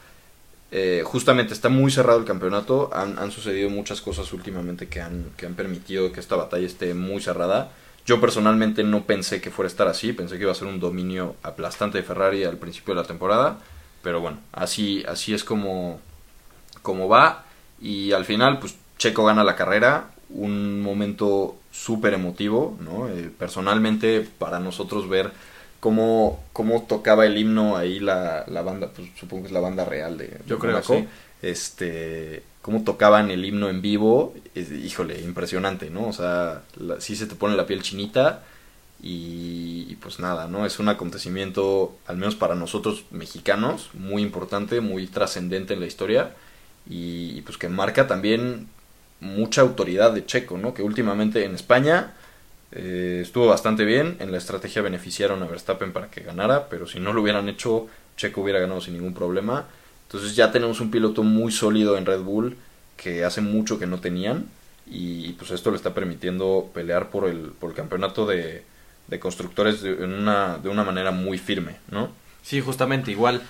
eh, 0.70 1.02
justamente 1.04 1.54
está 1.54 1.68
muy 1.68 1.90
cerrado 1.90 2.18
el 2.18 2.24
campeonato. 2.24 2.90
Han, 2.92 3.18
han, 3.18 3.30
sucedido 3.30 3.70
muchas 3.70 4.00
cosas 4.00 4.32
últimamente 4.32 4.88
que 4.88 5.00
han, 5.00 5.30
que 5.36 5.46
han 5.46 5.54
permitido 5.54 6.12
que 6.12 6.20
esta 6.20 6.36
batalla 6.36 6.66
esté 6.66 6.94
muy 6.94 7.20
cerrada. 7.20 7.72
Yo 8.04 8.20
personalmente 8.20 8.84
no 8.84 9.04
pensé 9.04 9.40
que 9.40 9.50
fuera 9.50 9.66
a 9.66 9.70
estar 9.70 9.88
así, 9.88 10.12
pensé 10.12 10.36
que 10.36 10.42
iba 10.42 10.52
a 10.52 10.54
ser 10.54 10.68
un 10.68 10.78
dominio 10.78 11.34
aplastante 11.42 11.98
de 11.98 12.04
Ferrari 12.04 12.44
al 12.44 12.56
principio 12.56 12.94
de 12.94 13.00
la 13.00 13.06
temporada, 13.06 13.58
pero 14.02 14.20
bueno, 14.20 14.38
así, 14.52 15.04
así 15.08 15.34
es 15.34 15.42
como, 15.42 16.00
como 16.82 17.08
va 17.08 17.45
y 17.80 18.12
al 18.12 18.24
final 18.24 18.58
pues 18.58 18.76
Checo 18.98 19.24
gana 19.24 19.44
la 19.44 19.56
carrera, 19.56 20.10
un 20.30 20.82
momento 20.82 21.56
súper 21.70 22.14
emotivo, 22.14 22.76
¿no? 22.80 23.08
Eh, 23.08 23.30
personalmente 23.36 24.26
para 24.38 24.58
nosotros 24.58 25.08
ver 25.08 25.30
cómo, 25.80 26.42
cómo 26.52 26.82
tocaba 26.82 27.26
el 27.26 27.36
himno 27.36 27.76
ahí 27.76 28.00
la, 28.00 28.44
la 28.48 28.62
banda, 28.62 28.90
pues 28.94 29.08
supongo 29.18 29.42
que 29.42 29.48
es 29.48 29.52
la 29.52 29.60
banda 29.60 29.84
real 29.84 30.16
de, 30.16 30.40
Yo 30.46 30.58
creo, 30.58 30.82
sí. 30.82 31.06
este 31.42 32.42
cómo 32.62 32.82
tocaban 32.82 33.30
el 33.30 33.44
himno 33.44 33.68
en 33.68 33.80
vivo, 33.80 34.34
es, 34.56 34.72
híjole, 34.72 35.20
impresionante, 35.20 35.88
¿no? 35.88 36.08
O 36.08 36.12
sea, 36.12 36.62
la, 36.76 37.00
sí 37.00 37.14
se 37.14 37.26
te 37.26 37.36
pone 37.36 37.54
la 37.54 37.64
piel 37.64 37.82
chinita 37.82 38.42
y, 39.00 39.86
y, 39.88 39.96
pues 40.00 40.18
nada, 40.18 40.48
¿no? 40.48 40.66
Es 40.66 40.80
un 40.80 40.88
acontecimiento, 40.88 41.96
al 42.08 42.16
menos 42.16 42.34
para 42.34 42.56
nosotros 42.56 43.04
mexicanos, 43.12 43.90
muy 43.94 44.22
importante, 44.22 44.80
muy 44.80 45.06
trascendente 45.06 45.74
en 45.74 45.80
la 45.80 45.86
historia 45.86 46.32
y, 46.88 47.40
pues 47.42 47.58
que 47.58 47.68
marca 47.68 48.06
también 48.06 48.68
mucha 49.20 49.62
autoridad 49.62 50.12
de 50.12 50.24
Checo, 50.24 50.58
¿no? 50.58 50.74
Que 50.74 50.82
últimamente 50.82 51.44
en 51.44 51.54
España 51.54 52.14
eh, 52.72 53.20
estuvo 53.22 53.46
bastante 53.46 53.84
bien, 53.84 54.16
en 54.20 54.30
la 54.30 54.38
estrategia 54.38 54.82
beneficiaron 54.82 55.42
a 55.42 55.46
Verstappen 55.46 55.92
para 55.92 56.10
que 56.10 56.20
ganara, 56.20 56.68
pero 56.68 56.86
si 56.86 57.00
no 57.00 57.12
lo 57.12 57.22
hubieran 57.22 57.48
hecho, 57.48 57.88
Checo 58.16 58.42
hubiera 58.42 58.60
ganado 58.60 58.80
sin 58.80 58.94
ningún 58.94 59.14
problema. 59.14 59.66
Entonces 60.06 60.36
ya 60.36 60.52
tenemos 60.52 60.80
un 60.80 60.90
piloto 60.90 61.22
muy 61.22 61.50
sólido 61.50 61.96
en 61.96 62.06
Red 62.06 62.20
Bull 62.20 62.56
que 62.96 63.24
hace 63.24 63.40
mucho 63.40 63.78
que 63.78 63.86
no 63.86 64.00
tenían 64.00 64.46
y 64.86 65.32
pues 65.32 65.50
esto 65.50 65.70
le 65.70 65.76
está 65.76 65.94
permitiendo 65.94 66.70
pelear 66.72 67.10
por 67.10 67.28
el, 67.28 67.52
por 67.58 67.70
el 67.70 67.76
campeonato 67.76 68.24
de, 68.26 68.62
de 69.08 69.18
constructores 69.20 69.82
de, 69.82 69.92
una, 69.94 70.58
de 70.58 70.68
una 70.68 70.84
manera 70.84 71.10
muy 71.10 71.38
firme, 71.38 71.76
¿no? 71.90 72.10
Sí, 72.42 72.60
justamente, 72.60 73.10
igual 73.10 73.42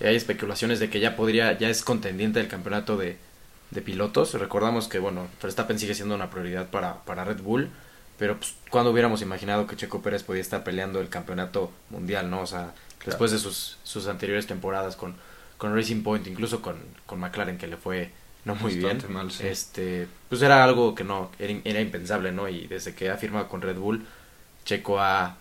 hay 0.00 0.16
especulaciones 0.16 0.80
de 0.80 0.90
que 0.90 1.00
ya 1.00 1.16
podría, 1.16 1.56
ya 1.58 1.68
es 1.68 1.82
contendiente 1.82 2.38
del 2.38 2.48
campeonato 2.48 2.96
de, 2.96 3.16
de 3.70 3.82
pilotos. 3.82 4.34
Recordamos 4.34 4.88
que, 4.88 4.98
bueno, 4.98 5.28
Verstappen 5.42 5.78
sigue 5.78 5.94
siendo 5.94 6.14
una 6.14 6.30
prioridad 6.30 6.68
para, 6.70 7.04
para 7.04 7.24
Red 7.24 7.40
Bull, 7.40 7.70
pero 8.18 8.36
pues, 8.38 8.54
cuando 8.70 8.90
hubiéramos 8.90 9.22
imaginado 9.22 9.66
que 9.66 9.76
Checo 9.76 10.02
Pérez 10.02 10.22
podía 10.22 10.42
estar 10.42 10.64
peleando 10.64 11.00
el 11.00 11.08
campeonato 11.08 11.72
mundial, 11.90 12.30
¿no? 12.30 12.42
O 12.42 12.46
sea, 12.46 12.72
claro. 12.98 13.06
después 13.06 13.30
de 13.30 13.38
sus, 13.38 13.78
sus 13.82 14.06
anteriores 14.08 14.46
temporadas 14.46 14.96
con, 14.96 15.14
con 15.58 15.74
Racing 15.74 16.02
Point, 16.02 16.26
incluso 16.26 16.62
con, 16.62 16.76
con 17.06 17.20
McLaren, 17.20 17.58
que 17.58 17.66
le 17.66 17.76
fue 17.76 18.10
no 18.44 18.56
muy 18.56 18.74
Bastante 18.74 19.06
bien, 19.06 19.16
mal, 19.16 19.30
sí. 19.30 19.46
este, 19.46 20.08
pues 20.28 20.42
era 20.42 20.64
algo 20.64 20.94
que 20.96 21.04
no, 21.04 21.30
era, 21.38 21.54
era 21.64 21.80
impensable, 21.80 22.32
¿no? 22.32 22.48
Y 22.48 22.66
desde 22.66 22.94
que 22.94 23.08
ha 23.08 23.16
firmado 23.16 23.48
con 23.48 23.62
Red 23.62 23.76
Bull, 23.76 24.04
Checo 24.64 25.00
ha, 25.00 25.36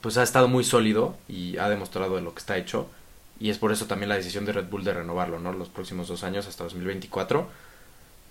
pues 0.00 0.16
ha 0.18 0.22
estado 0.22 0.48
muy 0.48 0.64
sólido 0.64 1.16
y 1.28 1.56
ha 1.56 1.68
demostrado 1.68 2.16
de 2.16 2.22
lo 2.22 2.34
que 2.34 2.40
está 2.40 2.58
hecho 2.58 2.90
y 3.40 3.50
es 3.50 3.58
por 3.58 3.72
eso 3.72 3.86
también 3.86 4.08
la 4.08 4.16
decisión 4.16 4.44
de 4.44 4.52
Red 4.52 4.68
Bull 4.68 4.84
de 4.84 4.94
renovarlo, 4.94 5.38
¿no? 5.38 5.52
Los 5.52 5.68
próximos 5.68 6.08
dos 6.08 6.24
años 6.24 6.46
hasta 6.46 6.64
2024, 6.64 7.48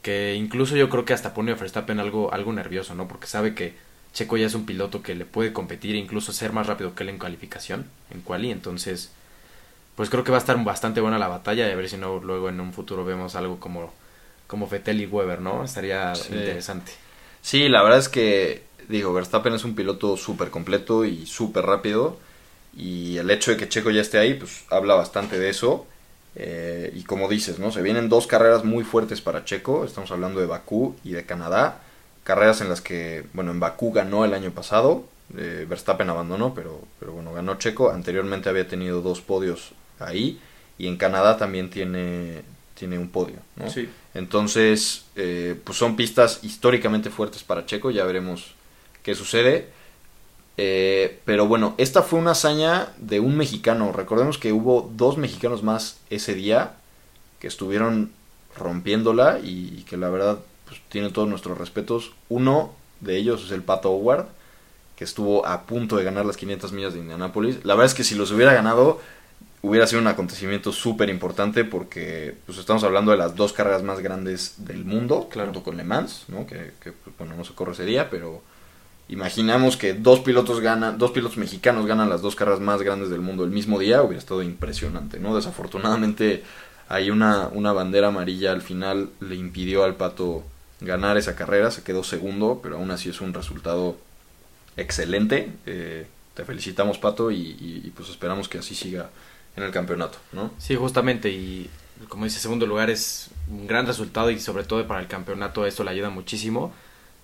que 0.01 0.35
incluso 0.35 0.75
yo 0.75 0.89
creo 0.89 1.05
que 1.05 1.13
hasta 1.13 1.33
pone 1.33 1.51
a 1.51 1.55
Verstappen 1.55 1.99
algo, 1.99 2.33
algo 2.33 2.53
nervioso, 2.53 2.95
¿no? 2.95 3.07
Porque 3.07 3.27
sabe 3.27 3.55
que 3.55 3.75
Checo 4.13 4.37
ya 4.37 4.47
es 4.47 4.55
un 4.55 4.65
piloto 4.65 5.01
que 5.01 5.15
le 5.15 5.25
puede 5.25 5.53
competir 5.53 5.95
e 5.95 5.99
incluso 5.99 6.33
ser 6.33 6.51
más 6.51 6.67
rápido 6.67 6.95
que 6.95 7.03
él 7.03 7.09
en 7.09 7.19
calificación, 7.19 7.85
en 8.11 8.21
quali, 8.21 8.51
entonces 8.51 9.11
pues 9.95 10.11
creo 10.11 10.23
que 10.23 10.31
va 10.31 10.37
a 10.37 10.39
estar 10.39 10.63
bastante 10.63 11.01
buena 11.01 11.17
la 11.17 11.27
batalla 11.27 11.67
y 11.67 11.71
a 11.71 11.75
ver 11.75 11.89
si 11.89 11.97
no 11.97 12.19
luego 12.19 12.49
en 12.49 12.59
un 12.59 12.71
futuro 12.71 13.03
vemos 13.03 13.35
algo 13.35 13.59
como 13.59 13.91
como 14.45 14.67
Vettel 14.67 15.01
y 15.01 15.05
Weber, 15.05 15.41
¿no? 15.41 15.63
Estaría 15.63 16.15
sí. 16.15 16.33
interesante. 16.33 16.93
Sí, 17.41 17.67
la 17.67 17.83
verdad 17.83 17.99
es 17.99 18.07
que 18.07 18.63
digo, 18.87 19.13
Verstappen 19.13 19.53
es 19.53 19.65
un 19.65 19.75
piloto 19.75 20.15
súper 20.17 20.49
completo 20.49 21.03
y 21.05 21.25
súper 21.25 21.65
rápido 21.65 22.17
y 22.75 23.17
el 23.17 23.29
hecho 23.31 23.51
de 23.51 23.57
que 23.57 23.69
Checo 23.69 23.89
ya 23.89 24.01
esté 24.01 24.17
ahí, 24.17 24.35
pues 24.35 24.65
habla 24.69 24.95
bastante 24.95 25.39
de 25.39 25.49
eso. 25.49 25.87
Eh, 26.35 26.93
y 26.95 27.03
como 27.03 27.27
dices, 27.27 27.57
¿no? 27.57 27.71
Se 27.71 27.81
vienen 27.81 28.09
dos 28.09 28.27
carreras 28.27 28.63
muy 28.63 28.83
fuertes 28.83 29.21
para 29.21 29.43
Checo. 29.43 29.85
Estamos 29.85 30.11
hablando 30.11 30.39
de 30.39 30.45
Bakú 30.45 30.95
y 31.03 31.11
de 31.11 31.25
Canadá. 31.25 31.81
Carreras 32.23 32.61
en 32.61 32.69
las 32.69 32.81
que, 32.81 33.25
bueno, 33.33 33.51
en 33.51 33.59
Bakú 33.59 33.91
ganó 33.91 34.23
el 34.23 34.33
año 34.35 34.51
pasado. 34.51 35.05
Eh, 35.35 35.65
Verstappen 35.67 36.09
abandonó, 36.09 36.53
pero, 36.53 36.81
pero 36.99 37.13
bueno, 37.13 37.33
ganó 37.33 37.55
Checo. 37.55 37.89
Anteriormente 37.89 38.49
había 38.49 38.67
tenido 38.67 39.01
dos 39.01 39.21
podios 39.21 39.71
ahí. 39.99 40.39
Y 40.77 40.87
en 40.87 40.97
Canadá 40.97 41.37
también 41.37 41.71
tiene, 41.71 42.43
tiene 42.75 42.99
un 42.99 43.09
podio, 43.09 43.37
¿no? 43.55 43.71
Sí. 43.71 43.89
Entonces, 44.13 45.05
eh, 45.15 45.59
pues 45.63 45.79
son 45.79 45.95
pistas 45.95 46.41
históricamente 46.43 47.09
fuertes 47.09 47.43
para 47.43 47.65
Checo. 47.65 47.89
Ya 47.89 48.05
veremos 48.05 48.53
qué 49.01 49.15
sucede. 49.15 49.69
Eh, 50.57 51.19
pero 51.25 51.45
bueno, 51.47 51.75
esta 51.77 52.01
fue 52.01 52.19
una 52.19 52.31
hazaña 52.31 52.91
de 52.97 53.19
un 53.19 53.37
mexicano. 53.37 53.91
Recordemos 53.91 54.37
que 54.37 54.51
hubo 54.53 54.89
dos 54.95 55.17
mexicanos 55.17 55.61
más 55.63 55.97
ese 56.09 56.33
día 56.33 56.73
que 57.39 57.47
estuvieron 57.47 58.11
rompiéndola 58.55 59.39
y, 59.39 59.75
y 59.77 59.83
que 59.87 59.97
la 59.97 60.09
verdad 60.09 60.39
pues, 60.67 60.81
tiene 60.89 61.11
todos 61.11 61.27
nuestros 61.29 61.57
respetos. 61.57 62.11
Uno 62.29 62.73
de 63.01 63.17
ellos 63.17 63.45
es 63.45 63.51
el 63.51 63.61
Pato 63.61 63.91
Howard, 63.91 64.25
que 64.95 65.03
estuvo 65.03 65.45
a 65.45 65.63
punto 65.67 65.95
de 65.97 66.03
ganar 66.03 66.25
las 66.25 66.37
500 66.37 66.71
millas 66.71 66.93
de 66.93 66.99
Indianápolis. 66.99 67.63
La 67.63 67.75
verdad 67.75 67.85
es 67.85 67.93
que 67.93 68.03
si 68.03 68.15
los 68.15 68.31
hubiera 68.31 68.51
ganado, 68.53 68.99
hubiera 69.61 69.85
sido 69.85 70.01
un 70.01 70.07
acontecimiento 70.07 70.71
súper 70.71 71.09
importante 71.11 71.65
porque 71.65 72.35
pues, 72.47 72.57
estamos 72.57 72.83
hablando 72.83 73.11
de 73.11 73.17
las 73.17 73.35
dos 73.35 73.53
carreras 73.53 73.83
más 73.83 73.99
grandes 73.99 74.55
del 74.57 74.85
mundo, 74.85 75.29
Claro. 75.29 75.49
junto 75.49 75.63
con 75.63 75.77
Le 75.77 75.83
Mans, 75.83 76.23
¿no? 76.29 76.47
que, 76.47 76.71
que, 76.81 76.91
pues, 76.93 77.15
bueno, 77.19 77.35
no 77.35 77.43
se 77.43 77.53
corre 77.53 77.73
ese 77.73 77.85
día, 77.85 78.09
pero 78.09 78.41
imaginamos 79.09 79.77
que 79.77 79.93
dos 79.93 80.19
pilotos 80.19 80.59
ganan, 80.59 80.97
dos 80.97 81.11
pilotos 81.11 81.37
mexicanos 81.37 81.85
ganan 81.85 82.09
las 82.09 82.21
dos 82.21 82.35
carreras 82.35 82.59
más 82.59 82.81
grandes 82.81 83.09
del 83.09 83.21
mundo 83.21 83.43
el 83.43 83.51
mismo 83.51 83.79
día, 83.79 84.01
hubiera 84.01 84.19
estado 84.19 84.43
impresionante, 84.43 85.19
¿no? 85.19 85.35
Desafortunadamente 85.35 86.43
hay 86.89 87.09
una, 87.09 87.47
una 87.49 87.73
bandera 87.73 88.07
amarilla 88.07 88.51
al 88.51 88.61
final 88.61 89.09
le 89.19 89.35
impidió 89.35 89.83
al 89.83 89.95
Pato 89.95 90.43
ganar 90.79 91.17
esa 91.17 91.35
carrera, 91.35 91.71
se 91.71 91.83
quedó 91.83 92.03
segundo, 92.03 92.59
pero 92.61 92.77
aún 92.77 92.91
así 92.91 93.09
es 93.09 93.21
un 93.21 93.33
resultado 93.33 93.97
excelente. 94.75 95.51
Eh, 95.65 96.05
te 96.33 96.45
felicitamos 96.45 96.97
Pato 96.99 97.31
y, 97.31 97.57
y, 97.59 97.91
pues 97.95 98.09
esperamos 98.09 98.47
que 98.47 98.59
así 98.59 98.75
siga 98.75 99.09
en 99.55 99.63
el 99.63 99.71
campeonato, 99.71 100.19
¿no? 100.33 100.51
Sí, 100.59 100.75
justamente 100.75 101.29
y 101.29 101.69
como 102.09 102.25
dice 102.25 102.39
segundo 102.39 102.67
lugar 102.67 102.91
es 102.91 103.29
un 103.49 103.65
gran 103.65 103.87
resultado 103.87 104.29
y 104.29 104.39
sobre 104.39 104.63
todo 104.63 104.85
para 104.87 104.99
el 104.99 105.07
campeonato 105.07 105.65
esto 105.65 105.83
le 105.83 105.89
ayuda 105.89 106.11
muchísimo 106.11 106.71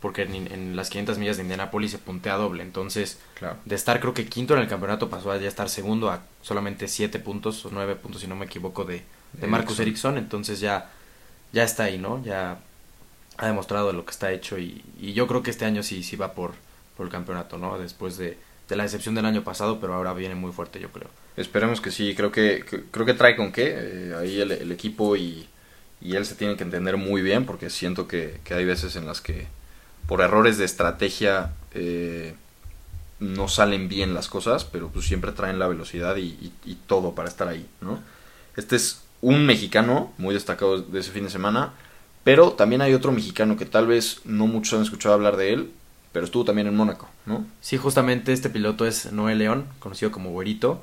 porque 0.03 0.23
en, 0.23 0.51
en, 0.51 0.75
las 0.75 0.89
500 0.89 1.17
millas 1.17 1.37
de 1.37 1.43
Indianapolis 1.43 1.91
se 1.91 1.97
puntea 1.97 2.35
doble. 2.35 2.61
Entonces, 2.61 3.19
claro. 3.35 3.55
de 3.63 3.73
estar 3.73 4.01
creo 4.01 4.13
que 4.13 4.25
quinto 4.25 4.53
en 4.53 4.59
el 4.59 4.67
campeonato 4.67 5.09
pasó 5.09 5.31
a 5.31 5.37
ya 5.37 5.47
estar 5.47 5.69
segundo 5.69 6.11
a 6.11 6.23
solamente 6.41 6.89
7 6.89 7.19
puntos 7.19 7.65
o 7.65 7.69
9 7.71 7.95
puntos, 7.95 8.19
si 8.19 8.27
no 8.27 8.35
me 8.35 8.43
equivoco, 8.45 8.83
de, 8.83 9.01
de 9.31 9.47
Marcus 9.47 9.79
Ericsson. 9.79 10.17
Entonces 10.17 10.59
ya, 10.59 10.91
ya 11.53 11.63
está 11.63 11.85
ahí, 11.85 11.97
¿no? 11.97 12.21
Ya 12.21 12.59
ha 13.37 13.47
demostrado 13.47 13.93
lo 13.93 14.03
que 14.03 14.11
está 14.11 14.33
hecho 14.33 14.59
y, 14.59 14.83
y 14.99 15.13
yo 15.13 15.25
creo 15.25 15.41
que 15.41 15.51
este 15.51 15.63
año 15.63 15.83
sí, 15.83 16.03
sí 16.03 16.17
va 16.17 16.33
por, 16.33 16.51
por 16.97 17.05
el 17.05 17.11
campeonato, 17.11 17.57
¿no? 17.57 17.79
Después 17.79 18.17
de, 18.17 18.37
de, 18.67 18.75
la 18.75 18.83
decepción 18.83 19.15
del 19.15 19.25
año 19.25 19.45
pasado, 19.45 19.79
pero 19.79 19.93
ahora 19.93 20.11
viene 20.11 20.35
muy 20.35 20.51
fuerte, 20.51 20.81
yo 20.81 20.89
creo. 20.89 21.07
Esperemos 21.37 21.79
que 21.79 21.91
sí, 21.91 22.13
creo 22.13 22.29
que, 22.29 22.65
que 22.69 22.83
creo 22.91 23.05
que 23.05 23.13
trae 23.13 23.37
con 23.37 23.53
qué. 23.53 23.73
Eh, 23.73 24.15
ahí 24.19 24.41
el, 24.41 24.51
el, 24.51 24.71
equipo 24.73 25.15
y, 25.15 25.47
y 26.01 26.17
él 26.17 26.25
se 26.25 26.35
tienen 26.35 26.57
que 26.57 26.65
entender 26.65 26.97
muy 26.97 27.21
bien 27.21 27.45
porque 27.45 27.69
siento 27.69 28.05
que, 28.05 28.41
que 28.43 28.53
hay 28.53 28.65
veces 28.65 28.97
en 28.97 29.05
las 29.05 29.21
que 29.21 29.47
por 30.07 30.21
errores 30.21 30.57
de 30.57 30.65
estrategia 30.65 31.51
eh, 31.73 32.35
no 33.19 33.47
salen 33.47 33.87
bien 33.87 34.13
las 34.13 34.27
cosas, 34.27 34.65
pero 34.65 34.89
pues 34.89 35.05
siempre 35.05 35.31
traen 35.31 35.59
la 35.59 35.67
velocidad 35.67 36.17
y, 36.17 36.51
todo 36.87 37.15
para 37.15 37.29
estar 37.29 37.47
ahí, 37.47 37.65
¿no? 37.81 37.99
Este 38.57 38.75
es 38.75 39.01
un 39.21 39.45
mexicano 39.45 40.11
muy 40.17 40.33
destacado 40.33 40.81
de 40.81 40.99
ese 40.99 41.11
fin 41.11 41.23
de 41.23 41.29
semana, 41.29 41.73
pero 42.23 42.51
también 42.51 42.81
hay 42.81 42.93
otro 42.93 43.11
mexicano 43.11 43.55
que 43.55 43.65
tal 43.65 43.87
vez 43.87 44.21
no 44.25 44.47
muchos 44.47 44.73
han 44.73 44.83
escuchado 44.83 45.15
hablar 45.15 45.37
de 45.37 45.53
él, 45.53 45.71
pero 46.11 46.25
estuvo 46.25 46.43
también 46.43 46.67
en 46.67 46.75
Mónaco, 46.75 47.09
¿no? 47.25 47.45
Sí, 47.61 47.77
justamente 47.77 48.33
este 48.33 48.49
piloto 48.49 48.85
es 48.85 49.11
Noé 49.11 49.35
León, 49.35 49.65
conocido 49.79 50.11
como 50.11 50.31
Güerito. 50.31 50.81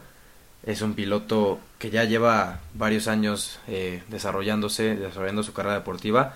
Es 0.65 0.83
un 0.83 0.95
piloto 0.95 1.61
que 1.79 1.91
ya 1.91 2.05
lleva 2.05 2.61
varios 2.75 3.07
años 3.07 3.61
eh, 3.69 4.03
desarrollándose, 4.09 4.97
desarrollando 4.97 5.43
su 5.43 5.53
carrera 5.53 5.77
deportiva 5.77 6.35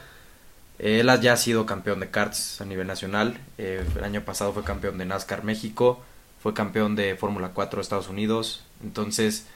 él 0.79 1.11
ya 1.21 1.33
ha 1.33 1.37
sido 1.37 1.67
campeón 1.67 2.01
de 2.01 2.11
karts 2.11 2.61
a 2.61 2.65
nivel 2.65 2.87
nacional. 2.87 3.39
Eh, 3.59 3.85
el 3.97 4.05
año 4.05 4.23
pasado 4.23 4.53
fue 4.53 4.65
campeón 4.65 4.99
de 4.99 5.05
NASCAR 5.05 5.45
México. 5.45 6.03
Fue 6.43 6.53
campeón 6.53 6.97
de 6.97 7.15
Fórmula 7.17 7.51
4 7.55 7.79
de 7.79 7.83
Estados 7.83 8.09
Unidos. 8.09 8.65
Entonces, 8.83 9.47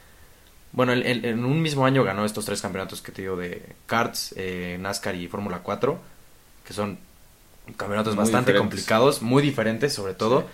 bueno, 0.73 0.93
en, 0.93 1.45
un 1.45 1.63
mismo 1.63 1.87
año 1.87 2.05
ganó 2.05 2.25
estos 2.25 2.45
tres 2.45 2.61
campeonatos 2.61 3.01
que 3.03 3.13
te 3.13 3.23
digo 3.23 3.37
de 3.37 3.63
karts, 3.87 4.35
eh, 4.37 4.79
NASCAR 4.81 5.15
y 5.17 5.27
Fórmula 5.29 5.61
4, 5.63 5.99
que 6.67 6.73
son 6.73 6.99
campeonatos 7.77 8.17
bastante 8.17 8.55
complicados, 8.55 9.23
muy 9.23 9.43
diferentes 9.43 9.93
sobre 9.93 10.15
todo. 10.15 10.47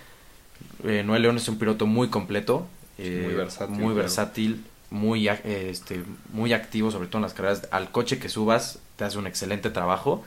Eh, 0.83 1.03
Noel 1.03 1.21
León 1.21 1.37
es 1.37 1.47
un 1.47 1.57
piloto 1.57 1.85
muy 1.85 2.09
completo, 2.09 2.67
eh, 2.97 3.23
muy 3.25 3.33
versátil, 3.33 3.75
muy, 3.75 3.93
versátil 3.93 4.65
muy, 4.89 5.27
este, 5.27 6.03
muy 6.31 6.53
activo, 6.53 6.91
sobre 6.91 7.07
todo 7.07 7.17
en 7.19 7.23
las 7.23 7.33
carreras. 7.33 7.67
Al 7.71 7.91
coche 7.91 8.17
que 8.17 8.29
subas 8.29 8.79
te 8.95 9.03
hace 9.03 9.17
un 9.17 9.27
excelente 9.27 9.69
trabajo. 9.69 10.23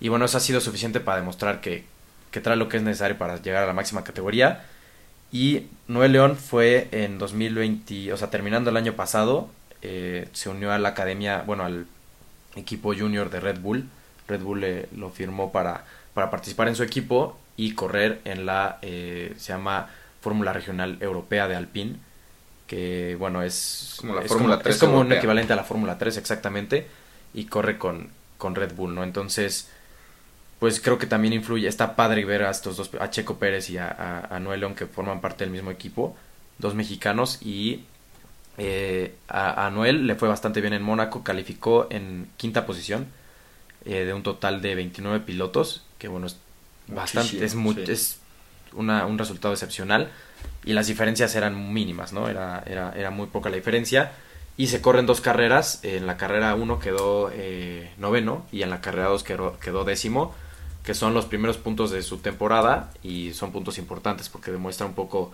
Y 0.00 0.08
bueno, 0.08 0.24
eso 0.24 0.38
ha 0.38 0.40
sido 0.40 0.60
suficiente 0.60 1.00
para 1.00 1.18
demostrar 1.18 1.60
que, 1.60 1.84
que 2.30 2.40
trae 2.40 2.56
lo 2.56 2.68
que 2.68 2.76
es 2.76 2.82
necesario 2.82 3.18
para 3.18 3.40
llegar 3.40 3.64
a 3.64 3.66
la 3.66 3.72
máxima 3.72 4.04
categoría. 4.04 4.64
Y 5.30 5.66
Noel 5.88 6.12
León 6.12 6.36
fue 6.36 6.88
en 6.92 7.18
2020, 7.18 8.12
o 8.12 8.16
sea, 8.16 8.30
terminando 8.30 8.70
el 8.70 8.76
año 8.76 8.94
pasado, 8.94 9.48
eh, 9.82 10.28
se 10.32 10.48
unió 10.48 10.72
a 10.72 10.78
la 10.78 10.90
academia, 10.90 11.42
bueno, 11.46 11.64
al 11.64 11.86
equipo 12.56 12.94
junior 12.94 13.30
de 13.30 13.40
Red 13.40 13.60
Bull. 13.60 13.88
Red 14.26 14.40
Bull 14.40 14.86
lo 14.96 15.10
firmó 15.10 15.52
para, 15.52 15.84
para 16.14 16.30
participar 16.30 16.68
en 16.68 16.76
su 16.76 16.82
equipo 16.82 17.38
y 17.56 17.74
correr 17.74 18.20
en 18.24 18.46
la, 18.46 18.78
eh, 18.82 19.34
se 19.36 19.52
llama 19.52 19.88
Fórmula 20.20 20.52
Regional 20.52 20.98
Europea 21.00 21.48
de 21.48 21.56
Alpine, 21.56 21.96
que 22.66 23.16
bueno, 23.18 23.42
es 23.42 23.96
como, 23.98 24.14
la 24.14 24.22
Fórmula 24.22 24.58
3 24.58 24.74
es 24.74 24.80
como 24.80 25.00
un 25.00 25.12
equivalente 25.12 25.52
a 25.52 25.56
la 25.56 25.64
Fórmula 25.64 25.98
3 25.98 26.16
exactamente, 26.18 26.86
y 27.34 27.46
corre 27.46 27.78
con, 27.78 28.10
con 28.36 28.54
Red 28.54 28.74
Bull, 28.74 28.94
¿no? 28.94 29.02
Entonces, 29.02 29.70
pues 30.58 30.80
creo 30.80 30.98
que 30.98 31.06
también 31.06 31.34
influye, 31.34 31.68
está 31.68 31.94
padre 31.94 32.24
ver 32.24 32.42
a 32.42 32.50
estos 32.50 32.76
dos, 32.76 32.90
a 32.98 33.10
Checo 33.10 33.38
Pérez 33.38 33.70
y 33.70 33.78
a, 33.78 34.26
a, 34.28 34.40
Noel 34.40 34.60
León 34.60 34.74
que 34.74 34.86
forman 34.86 35.20
parte 35.20 35.44
del 35.44 35.52
mismo 35.52 35.70
equipo, 35.70 36.16
dos 36.58 36.74
mexicanos 36.74 37.38
y 37.42 37.84
eh, 38.56 39.14
a, 39.28 39.70
Noel 39.72 40.06
le 40.06 40.16
fue 40.16 40.28
bastante 40.28 40.60
bien 40.60 40.72
en 40.72 40.82
Mónaco, 40.82 41.22
calificó 41.22 41.86
en 41.90 42.28
quinta 42.36 42.66
posición 42.66 43.06
eh, 43.84 44.04
de 44.04 44.12
un 44.12 44.24
total 44.24 44.60
de 44.60 44.74
29 44.74 45.20
pilotos, 45.20 45.84
que 45.96 46.08
bueno, 46.08 46.26
es 46.26 46.36
bastante, 46.88 47.44
es, 47.44 47.54
es 47.88 48.18
una, 48.72 49.06
un 49.06 49.16
resultado 49.16 49.54
excepcional 49.54 50.10
y 50.64 50.72
las 50.72 50.88
diferencias 50.88 51.36
eran 51.36 51.72
mínimas, 51.72 52.12
¿no? 52.12 52.28
Era, 52.28 52.64
era, 52.66 52.92
era 52.96 53.10
muy 53.10 53.28
poca 53.28 53.48
la 53.48 53.56
diferencia 53.56 54.10
y 54.56 54.66
se 54.66 54.80
corren 54.82 55.06
dos 55.06 55.20
carreras, 55.20 55.78
en 55.84 56.08
la 56.08 56.16
carrera 56.16 56.56
1 56.56 56.80
quedó 56.80 57.30
eh, 57.32 57.92
noveno 57.96 58.44
y 58.50 58.62
en 58.62 58.70
la 58.70 58.80
carrera 58.80 59.06
2 59.06 59.22
quedó, 59.22 59.56
quedó 59.60 59.84
décimo 59.84 60.34
que 60.84 60.94
son 60.94 61.14
los 61.14 61.26
primeros 61.26 61.58
puntos 61.58 61.90
de 61.90 62.02
su 62.02 62.18
temporada 62.18 62.92
y 63.02 63.32
son 63.34 63.52
puntos 63.52 63.78
importantes 63.78 64.28
porque 64.28 64.50
demuestra 64.50 64.86
un 64.86 64.94
poco 64.94 65.32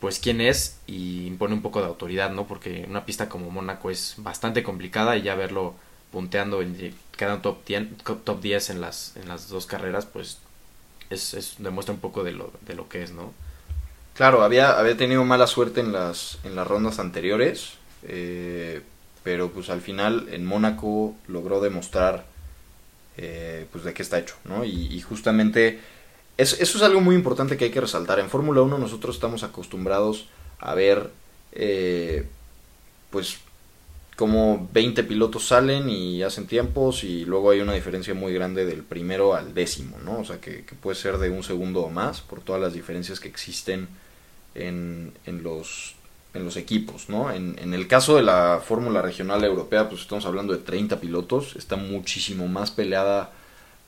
pues 0.00 0.18
quién 0.18 0.40
es 0.40 0.78
y 0.86 1.26
impone 1.26 1.54
un 1.54 1.62
poco 1.62 1.80
de 1.80 1.86
autoridad, 1.86 2.30
¿no? 2.30 2.46
Porque 2.46 2.86
una 2.88 3.04
pista 3.04 3.28
como 3.28 3.50
Mónaco 3.50 3.90
es 3.90 4.14
bastante 4.18 4.62
complicada 4.62 5.16
y 5.16 5.22
ya 5.22 5.34
verlo 5.34 5.74
punteando 6.10 6.62
en 6.62 6.94
quedan 7.16 7.42
top 7.42 7.64
10, 7.66 7.88
top 8.24 8.40
10 8.40 8.70
en 8.70 8.80
las 8.80 9.16
en 9.16 9.28
las 9.28 9.48
dos 9.48 9.66
carreras, 9.66 10.06
pues 10.06 10.38
es, 11.10 11.56
demuestra 11.58 11.94
un 11.94 12.00
poco 12.00 12.24
de 12.24 12.32
lo, 12.32 12.52
de 12.66 12.74
lo 12.74 12.88
que 12.88 13.02
es, 13.02 13.12
¿no? 13.12 13.32
Claro, 14.14 14.42
había, 14.42 14.78
había 14.78 14.96
tenido 14.96 15.24
mala 15.24 15.46
suerte 15.46 15.80
en 15.80 15.92
las, 15.92 16.38
en 16.44 16.56
las 16.56 16.66
rondas 16.66 16.98
anteriores, 16.98 17.74
eh, 18.02 18.82
pero 19.22 19.50
pues 19.50 19.70
al 19.70 19.80
final 19.80 20.28
en 20.30 20.44
Mónaco 20.44 21.14
logró 21.26 21.60
demostrar 21.60 22.24
eh, 23.22 23.66
pues 23.70 23.84
de 23.84 23.92
qué 23.92 24.02
está 24.02 24.18
hecho, 24.18 24.34
¿no? 24.44 24.64
Y, 24.64 24.98
justamente 25.02 25.78
eso, 26.38 26.56
es 26.58 26.82
algo 26.82 27.02
muy 27.02 27.14
importante 27.14 27.58
que 27.58 27.66
hay 27.66 27.70
que 27.70 27.82
resaltar. 27.82 28.18
En 28.18 28.30
Fórmula 28.30 28.62
1 28.62 28.78
nosotros 28.78 29.14
estamos 29.14 29.42
acostumbrados 29.42 30.26
a 30.58 30.74
ver, 30.74 31.10
eh, 31.52 32.24
pues, 33.10 33.36
como 34.16 34.70
20 34.72 35.04
pilotos 35.04 35.46
salen 35.46 35.90
y 35.90 36.22
hacen 36.22 36.46
tiempos 36.46 37.04
y 37.04 37.26
luego 37.26 37.50
hay 37.50 37.60
una 37.60 37.74
diferencia 37.74 38.14
muy 38.14 38.32
grande 38.32 38.64
del 38.64 38.84
primero 38.84 39.34
al 39.34 39.52
décimo, 39.52 39.98
¿no? 40.02 40.20
O 40.20 40.24
sea, 40.24 40.40
que, 40.40 40.64
puede 40.80 40.96
ser 40.96 41.18
de 41.18 41.28
un 41.28 41.42
segundo 41.42 41.82
o 41.82 41.90
más 41.90 42.22
por 42.22 42.40
todas 42.40 42.62
las 42.62 42.72
diferencias 42.72 43.20
que 43.20 43.28
existen 43.28 43.86
en, 44.54 45.12
en 45.26 45.42
los 45.42 45.94
en 46.32 46.44
los 46.44 46.56
equipos, 46.56 47.08
¿no? 47.08 47.32
En, 47.32 47.74
el 47.74 47.86
caso 47.88 48.16
de 48.16 48.22
la 48.22 48.60
Fórmula 48.64 49.02
Regional 49.02 49.42
Europea, 49.44 49.88
pues 49.88 50.02
estamos 50.02 50.26
hablando 50.26 50.52
de 50.52 50.60
30 50.60 51.00
pilotos, 51.00 51.56
está 51.56 51.76
muchísimo 51.76 52.46
más 52.46 52.70
peleada 52.70 53.32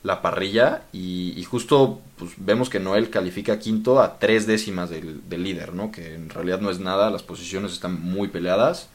la 0.03 0.21
parrilla 0.21 0.83
y, 0.91 1.41
justo 1.49 2.01
pues, 2.17 2.33
vemos 2.37 2.69
que 2.69 2.81
Noel 2.81 3.09
califica 3.09 3.59
quinto 3.59 4.01
a 4.01 4.19
tres 4.19 4.45
décimas 4.45 4.89
del, 4.89 5.21
líder, 5.29 5.73
¿no? 5.73 5.91
Que 5.91 6.15
en 6.15 6.29
realidad 6.29 6.59
no 6.59 6.69
es 6.69 6.79
nada, 6.79 7.09
las 7.09 7.23
posiciones 7.23 7.71
están 7.71 8.01
muy 8.01 8.27
peleadas 8.27 8.89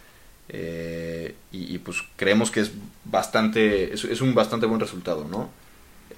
eh, 0.50 1.34
y, 1.50 1.78
pues 1.78 2.02
creemos 2.16 2.50
que 2.50 2.60
es 2.60 2.72
bastante, 3.04 3.94
es, 3.94 4.20
un 4.20 4.34
bastante 4.34 4.66
buen 4.66 4.80
resultado, 4.80 5.24
¿no? 5.24 5.48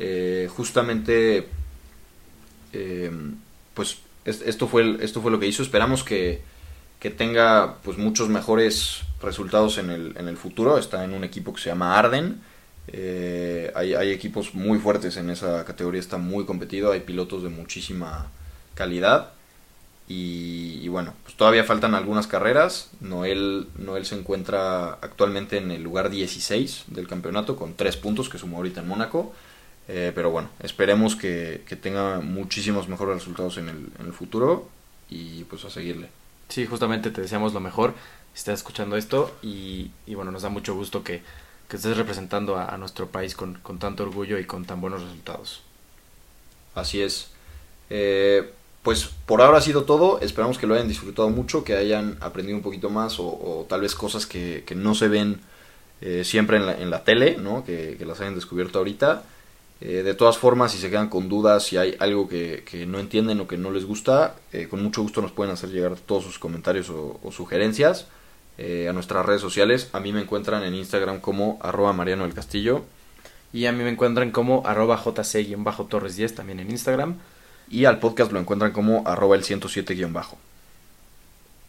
Eh, 0.00 0.48
justamente, 0.50 1.46
eh, 2.72 3.10
pues 3.74 3.98
esto 4.24 4.66
fue, 4.66 4.98
esto 5.00 5.22
fue 5.22 5.30
lo 5.30 5.38
que 5.38 5.46
hizo, 5.46 5.62
esperamos 5.62 6.02
que 6.02 6.42
que 7.00 7.10
tenga 7.10 7.78
pues 7.82 7.98
muchos 7.98 8.28
mejores 8.28 9.00
resultados 9.22 9.78
en 9.78 9.90
el, 9.90 10.14
en 10.16 10.28
el 10.28 10.36
futuro. 10.36 10.78
Está 10.78 11.02
en 11.04 11.14
un 11.14 11.24
equipo 11.24 11.52
que 11.52 11.60
se 11.60 11.70
llama 11.70 11.98
Arden. 11.98 12.40
Eh, 12.88 13.72
hay, 13.74 13.94
hay, 13.94 14.10
equipos 14.10 14.54
muy 14.54 14.78
fuertes 14.78 15.16
en 15.16 15.30
esa 15.30 15.64
categoría, 15.64 16.00
está 16.00 16.18
muy 16.18 16.44
competido, 16.44 16.92
hay 16.92 17.00
pilotos 17.00 17.42
de 17.42 17.48
muchísima 17.48 18.30
calidad. 18.74 19.32
Y, 20.12 20.88
bueno, 20.88 21.14
pues 21.22 21.36
todavía 21.36 21.62
faltan 21.62 21.94
algunas 21.94 22.26
carreras. 22.26 22.90
Noel, 23.00 23.68
se 24.02 24.16
encuentra 24.16 24.94
actualmente 24.94 25.56
en 25.56 25.70
el 25.70 25.84
lugar 25.84 26.10
16 26.10 26.86
del 26.88 27.06
campeonato 27.06 27.54
con 27.54 27.74
3 27.74 27.96
puntos 27.96 28.28
que 28.28 28.36
sumó 28.36 28.56
ahorita 28.56 28.80
en 28.80 28.88
Mónaco. 28.88 29.32
Eh, 29.86 30.10
pero 30.12 30.32
bueno, 30.32 30.50
esperemos 30.58 31.14
que, 31.14 31.62
que, 31.66 31.76
tenga 31.76 32.20
muchísimos 32.20 32.88
mejores 32.88 33.14
resultados 33.16 33.56
en 33.58 33.68
el, 33.68 33.88
en 34.00 34.06
el 34.06 34.12
futuro 34.12 34.68
y 35.08 35.44
pues 35.44 35.64
a 35.64 35.70
seguirle. 35.70 36.08
Sí, 36.50 36.66
justamente 36.66 37.10
te 37.10 37.22
deseamos 37.22 37.54
lo 37.54 37.60
mejor, 37.60 37.94
estás 38.34 38.58
escuchando 38.58 38.96
esto 38.96 39.34
y, 39.40 39.92
bueno, 40.08 40.32
nos 40.32 40.42
da 40.42 40.48
mucho 40.48 40.74
gusto 40.74 41.04
que, 41.04 41.22
estés 41.70 41.96
representando 41.96 42.58
a, 42.58 42.76
nuestro 42.78 43.06
país 43.06 43.36
con, 43.36 43.60
tanto 43.78 44.02
orgullo 44.02 44.38
y 44.40 44.44
con 44.44 44.64
tan 44.64 44.80
buenos 44.80 45.02
resultados. 45.02 45.62
Así 46.74 47.00
es. 47.00 47.30
Eh, 47.88 48.50
pues 48.82 49.08
por 49.26 49.40
ahora 49.40 49.58
ha 49.58 49.60
sido 49.60 49.84
todo, 49.84 50.20
esperamos 50.20 50.58
que 50.58 50.66
lo 50.66 50.74
hayan 50.74 50.88
disfrutado 50.88 51.30
mucho, 51.30 51.62
que 51.62 51.76
hayan 51.76 52.18
aprendido 52.20 52.56
un 52.56 52.64
poquito 52.64 52.90
más 52.90 53.20
o, 53.20 53.66
tal 53.68 53.82
vez 53.82 53.94
cosas 53.94 54.26
que, 54.26 54.64
no 54.74 54.96
se 54.96 55.06
ven 55.06 55.40
eh, 56.00 56.24
siempre 56.24 56.56
en 56.56 56.66
la, 56.66 56.72
en 56.72 56.90
la 56.90 57.04
tele, 57.04 57.36
¿no? 57.38 57.64
que, 57.64 57.94
que 57.96 58.04
las 58.04 58.20
hayan 58.20 58.34
descubierto 58.34 58.78
ahorita. 58.78 59.22
Eh, 59.80 60.02
de 60.02 60.14
todas 60.14 60.36
formas, 60.36 60.72
si 60.72 60.78
se 60.78 60.90
quedan 60.90 61.08
con 61.08 61.28
dudas, 61.28 61.64
si 61.64 61.78
hay 61.78 61.96
algo 62.00 62.28
que, 62.28 62.62
no 62.86 62.98
entienden 62.98 63.40
o 63.40 63.48
que 63.48 63.56
no 63.56 63.70
les 63.70 63.86
gusta, 63.86 64.36
eh, 64.52 64.68
con 64.68 64.82
mucho 64.82 65.00
gusto 65.02 65.22
nos 65.22 65.32
pueden 65.32 65.52
hacer 65.52 65.70
llegar 65.70 65.96
todos 65.96 66.24
sus 66.24 66.38
comentarios 66.38 66.90
o, 66.90 67.18
sugerencias 67.32 68.06
eh, 68.58 68.88
a 68.88 68.92
nuestras 68.92 69.24
redes 69.24 69.40
sociales. 69.40 69.88
A 69.92 70.00
mí 70.00 70.12
me 70.12 70.20
encuentran 70.20 70.64
en 70.64 70.74
Instagram 70.74 71.20
como 71.20 71.58
arroba 71.62 71.92
Mariano 71.94 72.24
del 72.24 72.34
Castillo. 72.34 72.84
Y 73.52 73.66
a 73.66 73.72
mí 73.72 73.82
me 73.82 73.90
encuentran 73.90 74.30
como 74.30 74.62
arroba 74.66 75.02
jc-torres 75.02 76.14
10 76.14 76.34
también 76.34 76.60
en 76.60 76.70
Instagram. 76.70 77.16
Y 77.70 77.86
al 77.86 77.98
podcast 77.98 78.32
lo 78.32 78.38
encuentran 78.38 78.72
como 78.72 79.02
arroba 79.06 79.34
el 79.34 79.42
107-bajo. 79.42 80.38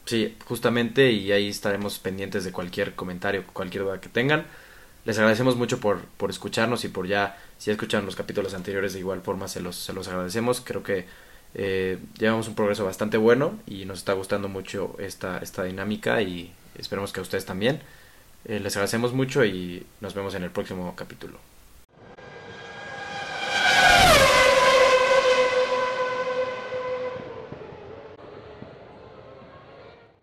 Sí, 0.05 0.35
justamente, 0.45 1.11
y 1.11 1.31
ahí 1.31 1.47
estaremos 1.47 1.99
pendientes 1.99 2.43
de 2.43 2.51
cualquier 2.51 2.95
comentario, 2.95 3.45
cualquier 3.53 3.83
duda 3.83 4.01
que 4.01 4.09
tengan. 4.09 4.45
Les 5.05 5.17
agradecemos 5.17 5.55
mucho 5.55 5.79
por, 5.79 6.01
por 6.17 6.29
escucharnos 6.29 6.85
y 6.85 6.89
por 6.89 7.07
ya, 7.07 7.37
si 7.57 7.71
escuchan 7.71 8.05
los 8.05 8.15
capítulos 8.15 8.53
anteriores 8.53 8.93
de 8.93 8.99
igual 8.99 9.21
forma, 9.21 9.47
se 9.47 9.61
los, 9.61 9.75
se 9.75 9.93
los 9.93 10.07
agradecemos. 10.07 10.61
Creo 10.61 10.83
que 10.83 11.05
eh, 11.53 11.97
llevamos 12.17 12.47
un 12.47 12.55
progreso 12.55 12.85
bastante 12.85 13.17
bueno 13.17 13.59
y 13.65 13.85
nos 13.85 13.99
está 13.99 14.13
gustando 14.13 14.47
mucho 14.47 14.95
esta, 14.99 15.39
esta 15.39 15.63
dinámica 15.63 16.21
y 16.21 16.53
esperemos 16.77 17.11
que 17.11 17.19
a 17.19 17.23
ustedes 17.23 17.45
también. 17.45 17.81
Eh, 18.45 18.59
les 18.59 18.75
agradecemos 18.75 19.13
mucho 19.13 19.43
y 19.45 19.85
nos 20.01 20.13
vemos 20.13 20.35
en 20.35 20.43
el 20.43 20.51
próximo 20.51 20.95
capítulo. 20.95 21.50